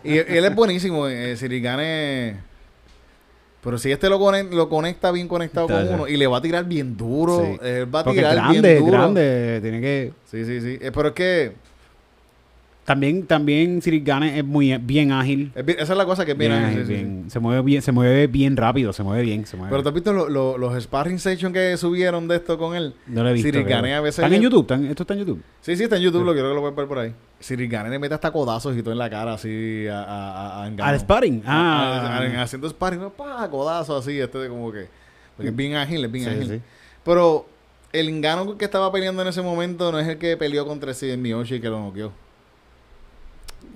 [0.04, 2.49] Y él es buenísimo, eh, Cyril Gane...
[3.62, 6.38] Pero si este lo, conecta, lo conecta bien conectado Está, con uno y le va
[6.38, 7.58] a tirar bien duro, Sí.
[7.66, 8.92] él va a Porque tirar grande, bien duro.
[8.92, 9.58] grande.
[9.60, 10.12] Tiene que...
[10.30, 10.78] Sí, sí, sí.
[10.80, 11.52] Eh, pero es que
[12.90, 15.52] También, también Cyril Gane es muy bien ágil.
[15.54, 17.82] es bien- esa es la cosa que es bien, Bien ágil, sí, Se mueve bien,
[17.82, 19.70] se mueve bien rápido, se mueve bien, se mueve.
[19.70, 22.94] Pero tú has visto lo- lo- los sparring sessions que subieron de esto con él.
[23.06, 23.48] no lo he visto.
[23.48, 23.64] Cyril.
[23.64, 24.62] Gane a veces ¿Están en YouTube?
[24.62, 25.42] ¿Están- ¿Esto está en YouTube?
[25.60, 27.14] Sí, sí, está en YouTube, lo creo que lo pueden ver por ahí.
[27.40, 30.64] Cyril Gane le mete hasta codazos y todo en la cara así a, a, a,
[30.64, 30.86] a Ngannou.
[30.94, 31.42] ¿Al sparring?
[31.46, 33.10] Ah, a- haciendo sparring, ¿no?
[33.10, 34.88] pa, codazos así, este de como que.
[35.36, 36.48] Porque es bien ágil, es bien Sí, ágil.
[36.48, 36.60] sí.
[37.04, 37.46] Pero
[37.92, 41.22] el Ingano que estaba peleando en ese momento no es el que peleó contra Steven
[41.22, 42.12] Miyoshi y que lo noqueó.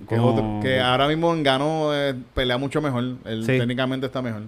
[0.07, 3.03] Que, es Como- otro- que ahora mismo Engano eh, pelea mucho mejor.
[3.25, 3.57] Él Sí.
[3.57, 4.43] técnicamente está mejor.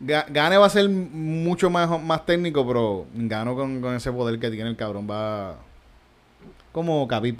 [0.00, 4.38] Ga- Gane va a ser mucho más, más técnico, pero Gano con, con ese poder
[4.40, 5.56] que tiene el cabrón va
[6.72, 7.36] como Khabib.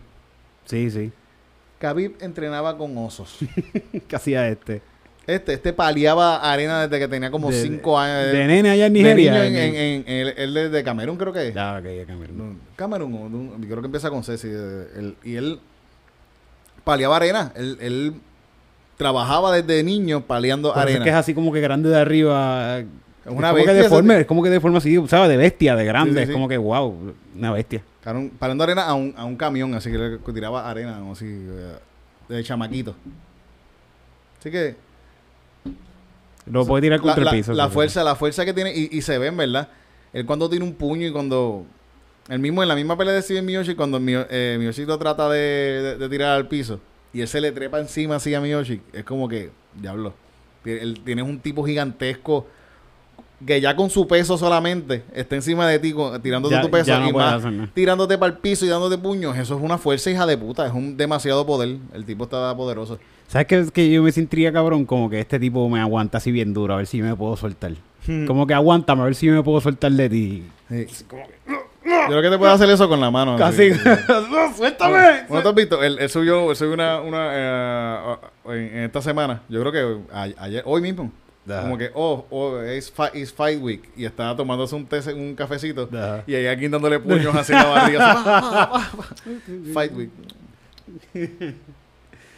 [0.66, 1.10] Sí, sí.
[1.80, 3.38] Khabib entrenaba con osos.
[4.08, 4.82] ¿Qué hacía este?
[5.26, 8.32] Este, este paleaba arena desde que tenía como De- 5 años.
[8.32, 9.32] De nene allá en de Nigeria.
[9.32, 11.54] niño en, en, en- él, de Camerún, creo que es.
[11.54, 12.60] Ya, ok, ya Camerún.
[12.76, 13.12] Camerún,
[13.60, 14.48] de yo creo que empieza con Ceci.
[14.50, 15.60] eh, él- y él
[16.84, 17.52] paleaba arena.
[17.56, 18.14] Él, él
[18.96, 21.04] trabajaba desde niño paleando Por eso es arena.
[21.04, 22.78] que es así como que grande de arriba.
[22.78, 22.86] Es
[23.26, 23.72] una como bestia.
[23.74, 25.28] que deforme, es como que deforme así, ¿sabes?
[25.28, 26.12] De bestia, de grande.
[26.20, 27.82] Sí, sí, Es como que, wow, una bestia.
[28.02, 31.26] Cabrón, parando arena a un, a un camión, así que le tiraba arena, como así,
[31.26, 31.76] eh,
[32.28, 32.96] de chamaquito.
[34.40, 34.74] Así que
[36.46, 37.52] Lo puede tirar contra la- el piso.
[37.52, 39.68] la fuerza, la fuerza que tiene, y, y se ven, ¿verdad?
[40.12, 41.64] Él cuando tiene un puño y cuando.
[42.28, 45.96] El mismo, en la misma pelea de Miyoshi, cuando eh, Miyoshi lo trata de, de-
[45.98, 46.80] de tirar al piso
[47.12, 50.14] y él se le trepa encima así a Miyoshi, es como que, diablo.
[51.04, 52.46] tiene un tipo gigantesco
[53.44, 56.96] que ya con su peso solamente está encima de ti, con- tirándote Ya- tu peso
[57.00, 57.42] no y más
[57.74, 59.36] tirándote para el piso y dándote puños.
[59.36, 61.76] Eso es una fuerza hija de puta, es un demasiado poder.
[61.92, 63.00] El tipo está poderoso.
[63.26, 63.66] ¿Sabes qué?
[63.72, 64.84] que yo me sentiría cabrón?
[64.86, 67.72] Como que este tipo me aguanta así bien duro, a ver si me puedo soltar.
[68.06, 68.26] Hmm.
[68.26, 70.44] Como que aguántame, a ver si me puedo soltar de ti.
[72.02, 73.36] Yo creo que te puede hacer eso con la mano.
[73.36, 73.70] Casi.
[73.70, 73.80] así.
[74.30, 75.24] ¡No, suéltame!
[75.28, 75.82] ¿No te has visto?
[75.82, 78.16] Él, él subió, él subió una, una eh,
[78.46, 79.42] en, en esta semana.
[79.48, 81.12] Yo creo que a- ayer, hoy mismo.
[81.48, 81.62] Ajá.
[81.62, 83.90] Como que, oh, oh es, fi- it's Fight Week.
[83.96, 85.88] Y estaba tomándose un, té, un cafecito.
[85.92, 86.22] Ajá.
[86.26, 88.80] Y hay alguien dándole puños así en la barriga.
[89.72, 90.10] Fight Week.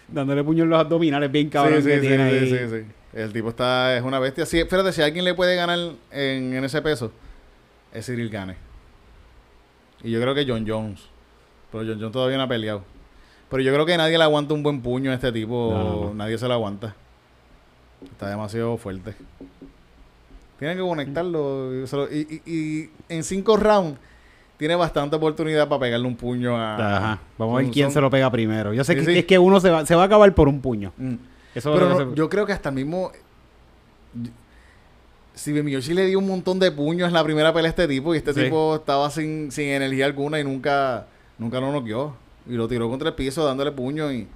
[0.09, 2.51] Dándole puño en los abdominales bien cabrón sí, que sí, sí, sí, ahí.
[2.51, 2.87] sí, sí.
[3.15, 4.45] El tipo está, es una bestia.
[4.45, 5.79] Sí, espérate, si alguien le puede ganar
[6.11, 7.11] en, en ese peso,
[7.93, 8.57] es Cyril Gane.
[10.03, 11.01] Y yo creo que John Jones.
[11.73, 12.83] Pero John Jones todavía no ha peleado.
[13.51, 15.71] Pero yo creo que nadie le aguanta un buen puño a este tipo.
[15.73, 16.15] No, no.
[16.15, 16.95] Nadie se lo aguanta.
[18.05, 19.15] Está demasiado fuerte.
[20.59, 21.71] Tienen que conectarlo.
[22.47, 23.99] y en cinco rounds
[24.57, 26.97] tiene bastante oportunidad para pegarle un puño a...
[26.97, 27.19] Ajá.
[27.39, 28.73] Vamos a ver quién son- se lo pega primero.
[28.73, 29.19] Yo sé Sí, que sí.
[29.19, 30.93] es que uno se va, se va a acabar por un puño.
[30.97, 31.15] Mm.
[31.55, 33.11] Eso Pero no, se- yo creo que hasta el mismo.
[35.35, 38.15] Si Miyoshi le dio un montón de puños en la primera pelea a este tipo
[38.15, 38.43] y este Sí.
[38.45, 41.07] tipo estaba sin, sin energía alguna y nunca,
[41.39, 42.15] nunca lo noqueó.
[42.49, 44.27] Y lo tiró contra el piso dándole puños y.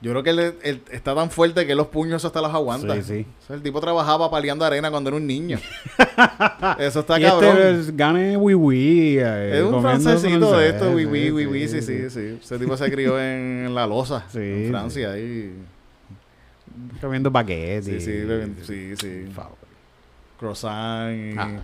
[0.00, 2.94] Yo creo que él, él está tan fuerte que los puños hasta los aguanta.
[2.96, 3.26] Sí, sí.
[3.42, 5.58] O sea, el tipo trabajaba paliando arena cuando era un niño.
[6.78, 7.56] Eso está y cabrón.
[7.56, 12.10] este es- gane eh, es un francesito de esto, sí, oui, oui, oui, sí, sí,
[12.10, 12.38] sí.
[12.42, 15.12] Ese tipo se crió en la losa, Sí, en Francia.
[15.12, 15.54] Ahí.
[17.00, 17.86] Comiendo baguettes.
[17.86, 19.26] Sí, sí, sí, sí.
[20.38, 21.60] Croissant y, Ah,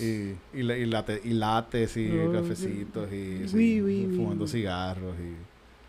[0.00, 4.44] y, y, la- y late- y lates y Oh, cafecitos y sí, oui, oui, fumando
[4.44, 4.50] oui.
[4.50, 5.34] cigarros y,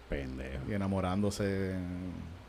[0.10, 0.64] Pendejo.
[0.70, 1.76] y enamorándose.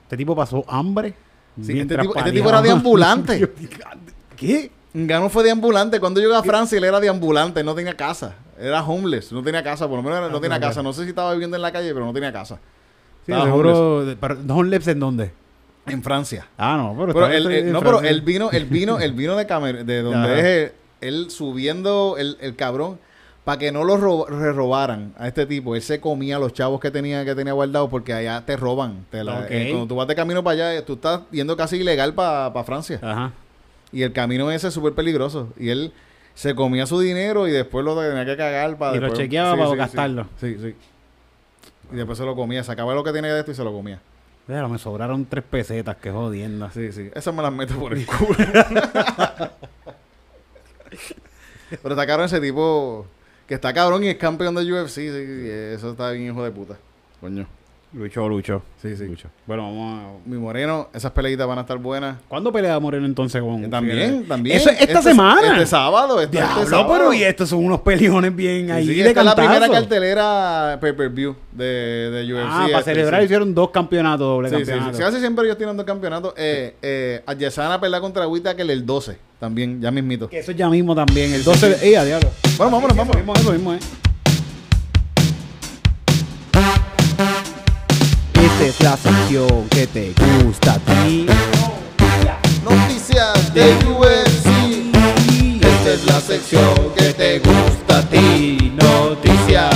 [0.03, 1.14] Este tipo pasó hambre.
[1.61, 3.51] Sí, este tipo, este tipo era de ambulante.
[4.37, 4.71] ¿Qué?
[4.95, 6.01] Gano fue de ambulante.
[6.01, 8.35] Cuando llegó a Francia, él era de ambulante, no tenía casa.
[8.59, 10.71] Era homeless, no tenía casa, por lo menos era- no Ah, tenía claro.
[10.71, 10.83] casa.
[10.83, 12.59] No sé si estaba viviendo en la calle, pero no tenía casa.
[13.27, 14.05] Sí, seguro.
[14.49, 15.33] ¿Homeless en dónde?
[15.87, 16.47] En Francia.
[16.59, 19.35] Ah, no, pero, Pero él, él- en no, pero él vino, él vino, él vino
[19.37, 20.39] de Camer de donde Ajá.
[20.39, 22.99] es él, él subiendo el, el cabrón
[23.45, 25.74] para que no lo ro- re- robaran a este tipo.
[25.74, 29.07] Él se comía los chavos que tenía que tenía guardado porque allá te roban.
[29.11, 31.76] Te la- eh, cuando tú vas de camino para allá, eh, tú estás yendo casi
[31.78, 32.99] ilegal para Francia.
[33.03, 33.33] Ajá.
[33.93, 35.49] Y el camino ese es súper peligroso.
[35.59, 35.93] Y él
[36.35, 39.74] se comía su dinero y después lo tenía que cagar para Y lo chequeaba para
[39.74, 40.26] gastarlo.
[40.39, 40.74] Sí, sí.
[41.93, 42.62] Y después se lo comía.
[42.62, 44.01] Sacaba lo que tenía de esto y se lo comía.
[44.51, 46.72] Pero me sobraron tres pesetas, que jodienda.
[46.72, 47.09] Sí, sí.
[47.14, 48.34] Esas me las meto por el culo.
[51.70, 53.07] Pero está cabrón ese tipo
[53.46, 54.92] que está cabrón y es campeón de UFC.
[54.92, 56.76] Sí, y eso está bien hijo de puta.
[57.20, 57.46] Coño.
[57.93, 58.62] Lucho, Lucho.
[58.80, 59.05] Sí, sí.
[59.05, 59.28] Lucho.
[59.47, 60.28] Bueno, vamos a...
[60.28, 62.18] Mi moreno, esas peleitas van a estar buenas.
[62.28, 64.57] ¿Cuándo pelea Moreno entonces con También, también.
[64.59, 65.55] Eso, esta Este- semana.
[65.55, 66.20] Este sábado.
[66.20, 66.93] Este, este Diablo, sábado.
[66.93, 69.68] pero y estos son unos peleones bien Sí, ahí sí, de esta es la primera
[69.68, 72.45] cartelera pay-per-view de, de UFC.
[72.49, 73.24] Ah, para este, celebrar sí.
[73.24, 74.66] hicieron dos campeonatos, doble Sí, sí, sí.
[74.70, 74.97] campeonato.
[74.97, 76.34] Sí, Casi siempre ellos tienen dos campeonatos.
[76.36, 79.16] Eh, eh, Adesanya pelea contra Whittaker el 12.
[79.41, 80.28] También, ya mismito.
[80.28, 81.88] Que eso ya mismo también, el 12 de...
[81.88, 82.28] ¡Ey, a diablo!
[82.57, 83.16] Bueno, vámonos, Eso vámonos.
[83.16, 83.78] mismo, eso mismo, eh.
[88.61, 90.12] Esta es la sección que te
[90.44, 91.26] gusta a ti.
[92.62, 95.64] Noticias de UFC.
[95.64, 98.70] Esta es la sección que te gusta a ti.
[98.76, 99.74] Noticias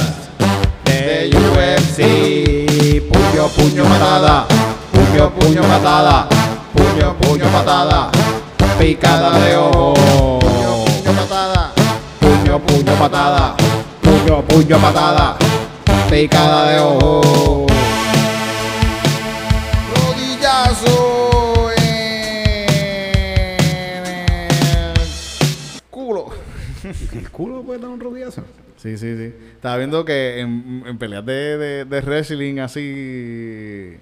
[0.84, 3.10] de UFC.
[3.10, 4.46] Puño, puño, patada.
[4.92, 6.28] Puño, puño, patada.
[6.74, 8.10] Puño, puño, patada.
[8.78, 9.94] Picada de ojo.
[10.40, 11.72] Puño, puño, patada.
[12.20, 13.56] Puño, puño, patada.
[14.02, 15.36] Puño, puño, patada.
[16.10, 17.73] Picada de ojo.
[27.14, 28.42] El culo puede dar un rodillazo.
[28.76, 29.32] Sí, sí, sí.
[29.54, 33.96] Estaba viendo que en, en peleas de, de, de wrestling así.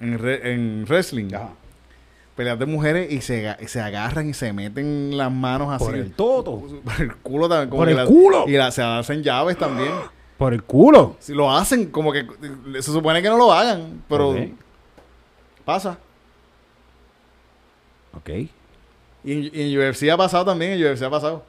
[0.00, 1.28] En, re- en wrestling.
[2.34, 5.84] Peleas de mujeres y se, se agarran y se meten las manos así.
[5.84, 6.62] Por el toto.
[6.84, 7.70] Por el culo también.
[7.70, 8.44] Como Por el la- culo.
[8.46, 9.92] Y la- se hacen llaves también.
[10.36, 11.16] Por el culo.
[11.18, 12.26] Si lo hacen, como que
[12.74, 14.36] se supone que no lo hagan, pero
[15.64, 15.96] pasa.
[18.14, 18.28] Ok.
[19.24, 21.42] Y, en- y en UFC ha pasado también, en UFC ha pasado.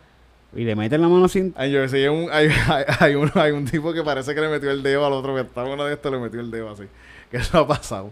[0.55, 1.49] Y le meten la mano sin...
[1.49, 4.71] UFC hay un, hay, hay, hay un, hay un tipo que parece que le metió
[4.71, 6.83] el dedo al otro que estaba uno de estos, le metió el dedo así.
[7.31, 8.11] Que eso ha pasado.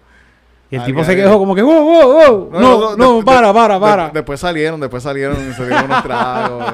[0.69, 2.59] Y el tipo se quedó como que, wow, wow, wow.
[2.59, 4.09] No, no, para, para, de- para.
[4.09, 6.73] después salieron, después salieron, se dieron unos tragos.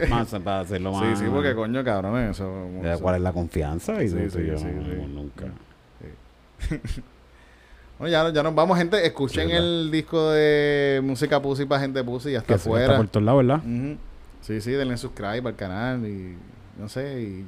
[0.00, 0.06] eh.
[0.10, 1.18] Más para hacerlo Sí, más...
[1.18, 2.68] sí, porque coño, cabrón, eso.
[3.00, 4.02] ¿Cuál es la confianza?
[4.02, 5.06] Y Sí, todo, sí, yo sí, no- sí.
[5.08, 5.44] nunca.
[7.98, 9.04] Bueno, ya, ya nos vamos, gente.
[9.04, 12.84] Escuchen Sí, el disco de Música Pussy para gente Pussy, Que se- afuera.
[12.84, 13.60] está por todos lados, ¿verdad?
[13.64, 13.96] Ujú.
[14.48, 16.34] Sí, sí, denle subscribe al canal y
[16.80, 17.22] no sé.
[17.22, 17.44] Y...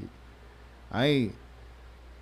[0.90, 1.32] Ay,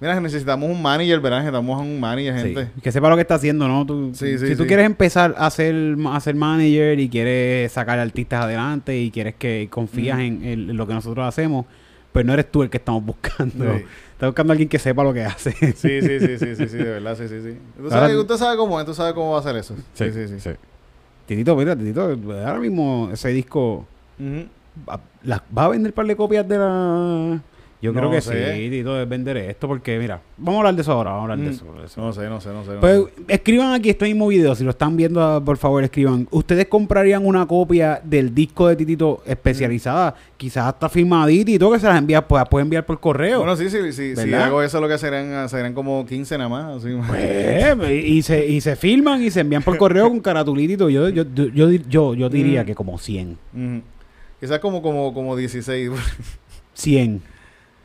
[0.00, 1.38] mira, necesitamos un manager, ¿verdad?
[1.38, 2.70] Necesitamos un manager, Sí, gente.
[2.82, 3.84] Que sepa lo que está haciendo, ¿no?
[3.84, 7.98] Tú- Sí, sí, si tú quieres empezar a ser, a ser manager y quieres sacar
[7.98, 10.20] artistas adelante y quieres que confías Mm.
[10.20, 11.66] en, el- en lo que nosotros hacemos,
[12.12, 13.64] pues no eres tú el que estamos buscando.
[13.74, 15.50] Estás buscando a alguien que sepa lo que hace.
[15.52, 17.58] Sí, sí, sí, sí, sí, sí, de verdad, sí, sí, sí.
[17.76, 19.74] Tú sabes, usted sabe cómo es, tú sabes cómo va a hacer eso.
[19.94, 20.50] Sí, sí, sí.
[21.26, 23.86] Titito, mira, Titito, ahora mismo ese disco.
[24.88, 27.40] Va, la- va a vender un par de copias de la...
[27.80, 28.56] Yo No creo que sé.
[28.56, 31.32] sí, Tito, debe vender esto porque, mira, vamos a hablar de eso ahora, vamos a
[31.34, 31.54] hablar de Mm.
[31.54, 31.64] eso.
[31.78, 32.00] de eso.
[32.00, 32.72] No sé, no sé, no sé.
[32.72, 33.22] no Pues sé.
[33.28, 36.26] escriban aquí este mismo video, si lo están viendo, por favor, escriban.
[36.32, 40.12] ¿Ustedes comprarían una copia del disco de Titito especializada?
[40.36, 43.38] Quizás hasta firmadita y todo, que se las envía, pues pueden enviar por correo.
[43.38, 44.16] Bueno, sí, sí, sí.
[44.16, 46.78] Si hago eso, lo que serían, serían como 15 nada más.
[46.78, 46.88] Así.
[47.06, 50.90] Pues, y, se, y se filman y se envían por correo con todo.
[50.90, 52.66] Yo, yo, yo, yo, yo, yo diría Mm.
[52.66, 53.38] que como 100.
[54.40, 55.90] Quizás como, como, como 16.
[56.74, 57.22] 100.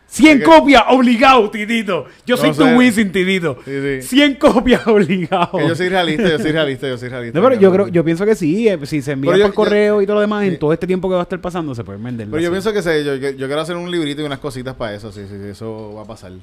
[0.05, 2.05] 100 que- copias obligado, Titito.
[2.25, 2.63] Yo soy tu.
[2.77, 3.57] Wisin, Titito.
[3.65, 4.07] Sí, sí.
[4.09, 5.57] 100 copias obligado.
[5.57, 7.39] Que yo soy realista, yo soy realista, yo soy realista.
[7.39, 9.55] No, pero yo creo, yo pienso que sí, eh, si se envía Pero yo- por
[9.55, 10.49] correo y todo lo demás, Sí.
[10.49, 12.27] en todo este tiempo que va a estar pasando, se pueden vender.
[12.29, 14.93] Pero yo pienso que sé, yo, yo, quiero hacer un librito y unas cositas para
[14.93, 16.33] eso, sí, sí, sí, eso va a pasar.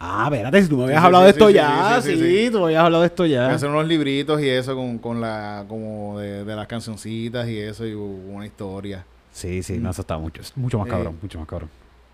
[0.00, 3.02] Ah, espérate, si tú me habías hablado de esto ya, sí, tú me habías hablado
[3.02, 3.50] de esto ya.
[3.50, 7.84] hacer unos libritos y eso con, con la, como de, de las cancioncitas y eso
[7.84, 9.04] y una historia.
[9.38, 10.90] Sí, sí, no, eso está mucho, mucho más Sí.
[10.90, 11.70] cabrón, mucho más cabrón.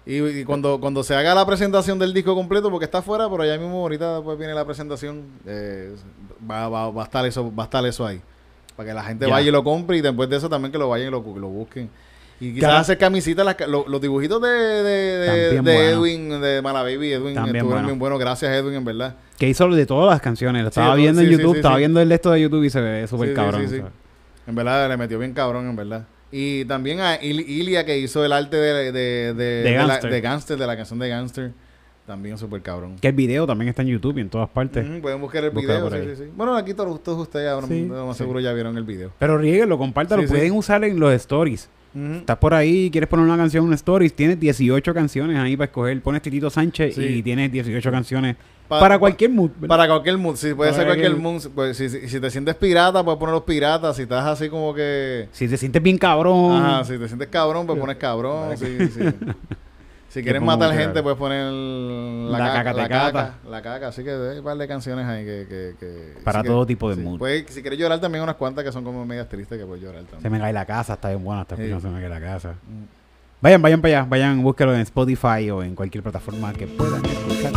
[0.06, 3.42] Y, y cuando, cuando se haga la presentación del disco completo, porque está afuera, pero
[3.42, 5.94] allá mismo ahorita pues viene la presentación, eh,
[6.50, 8.20] va, va, va a estar eso, va a estar eso ahí.
[8.76, 9.32] Para que la gente Ya.
[9.32, 11.48] vaya y lo compre y después de eso también que lo vayan y lo, lo
[11.48, 11.88] busquen.
[12.40, 15.88] Y quizás hacer camisetas, las lo- los dibujitos de, de, de, También de bueno.
[15.90, 17.86] Edwin, de Malababy, Edwin, También estuvieron bueno.
[17.86, 18.18] bien buenos.
[18.18, 19.14] Gracias Edwin, en verdad.
[19.38, 22.00] Que hizo de todas las canciones, lo estaba viendo en sí, YouTube, sí, estaba viendo
[22.00, 23.64] el de esto de YouTube y se ve súper cabrón.
[24.46, 26.04] En verdad le metió bien cabrón, en verdad.
[26.36, 30.10] Y también a Il- Ilia que hizo el arte de, de, de, de, Gangster.
[30.10, 31.52] de Gangster, de la canción de Gangster.
[32.08, 32.96] También súper cabrón.
[33.00, 34.84] Que el video también está en YouTube y en todas partes.
[35.00, 36.30] Pueden buscar el video, sí, sí, sí.
[36.36, 39.12] Bueno, aquí todos, todos ustedes ahora más seguro ya vieron el video.
[39.18, 41.70] Pero ríguenlo, compártalo, pueden usar en los stories.
[41.94, 45.66] Estás por ahí, quieres poner una canción en un stories, tienes 18 canciones ahí para
[45.66, 46.02] escoger.
[46.02, 47.04] Pones Titito Sánchez Sí.
[47.04, 48.34] y tienes 18 canciones
[48.68, 49.50] Pa- para cualquier mood.
[49.56, 49.68] ¿verdad?
[49.68, 51.54] Para cualquier mood, sí, puede Para ser cualquier cualquier- mood.
[51.54, 53.94] Pues, si, si, si te sientes pirata, puedes poner los piratas.
[53.96, 55.28] Si estás así como que...
[55.32, 56.52] Si te sientes bien cabrón.
[56.64, 58.56] Ajá, si te sientes cabrón, pues pones cabrón.
[58.56, 59.00] Sí, sí.
[60.08, 63.88] Si quieres matar gente, puedes poner la, La caca, la caca, la caca.
[63.88, 65.46] Así que hay un par de canciones ahí que...
[65.48, 67.00] que, que- Para si todo tipo de sí.
[67.02, 67.18] mood.
[67.18, 70.02] Puedes- si quieres llorar también unas cuantas que son como medias tristes que puedes llorar
[70.04, 70.32] Se también.
[70.34, 71.62] me cae la casa, está bien buena, está Sí.
[71.68, 72.50] Se me cae la casa.
[72.52, 72.84] Mm.
[73.40, 77.52] Vayan, vayan para allá, vayan, búsquelo en Spotify o en cualquier plataforma que puedan escuchar.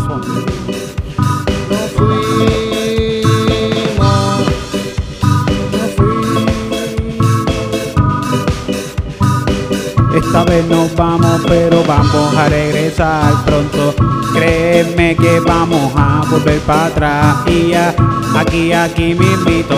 [10.17, 13.93] Esta vez nos vamos, pero vamos a regresar pronto.
[14.33, 17.35] Créeme que vamos a volver para atrás.
[17.45, 17.95] Y ya,
[18.35, 19.75] aquí, aquí me invito.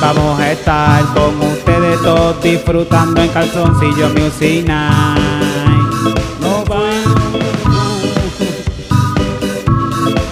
[0.00, 5.16] Vamos a estar con ustedes todos disfrutando en calzoncillo Music Night.
[6.40, 6.64] No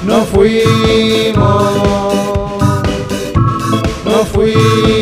[0.05, 1.35] No fuimos,
[4.05, 4.94] no fuimos,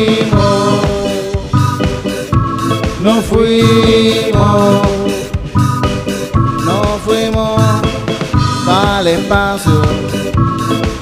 [3.61, 4.81] fuimos,
[6.65, 7.61] no fuimos
[8.67, 9.81] al espacio,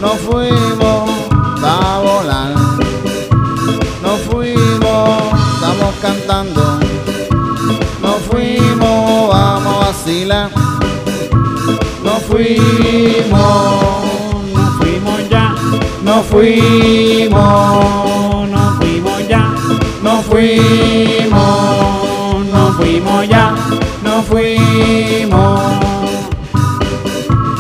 [0.02, 1.10] no fuimos
[1.64, 2.56] a volar,
[4.02, 6.80] no fuimos, estamos cantando,
[8.02, 10.52] no fuimos, vamos a vacilar.
[12.04, 13.32] No fuimos,
[14.54, 15.56] No fuimos ya,
[16.04, 17.30] no fuimos,
[18.50, 19.54] no fuimos ya,
[20.02, 21.71] no fuimos,
[22.82, 23.54] fuimos ya.
[24.04, 25.62] no fuimos.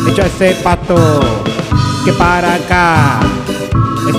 [0.08, 1.20] Echa ese pato
[2.04, 3.20] que para acá.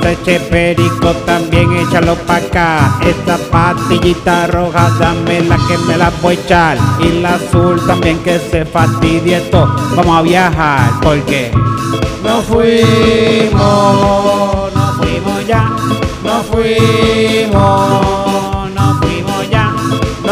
[0.04, 2.98] Este perico también échalo pa' acá.
[3.04, 6.78] Esta patillita roja, dame la que me la voy a echar.
[7.00, 9.74] Y la azul también que se fastidie esto.
[9.96, 11.50] Vamos a viajar porque
[12.22, 13.60] No fuimos,
[14.74, 15.64] no fuimos ya,
[16.24, 18.11] no fuimos, no fuimos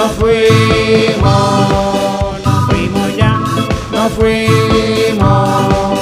[0.01, 1.25] nos fuimos,
[2.43, 3.39] nos fuimos ya,
[3.93, 5.99] nos fuimos.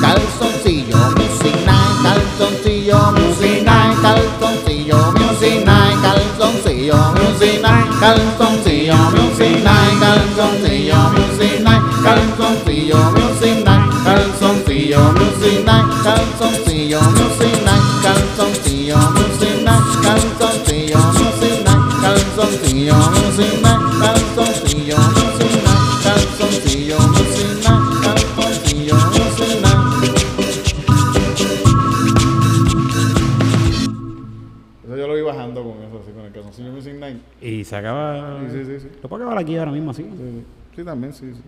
[0.00, 9.98] Calzoncillo, music night, calzoncillo, music night, calzoncillo, music night, calzoncillo, music night, calzoncillo, music night,
[9.98, 12.65] calzoncillo, music night, calzoncillo.
[37.66, 38.40] Se acaba.
[38.48, 38.88] Sí, sí, sí, sí.
[39.02, 40.04] Lo puedo acabar aquí ahora mismo así.
[40.04, 40.44] Sí, sí.
[40.76, 41.40] Sí, también, sí, sí.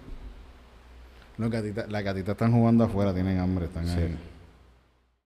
[1.39, 4.17] Los gatitas, las gatitas están jugando afuera, tienen hambre, están ahí.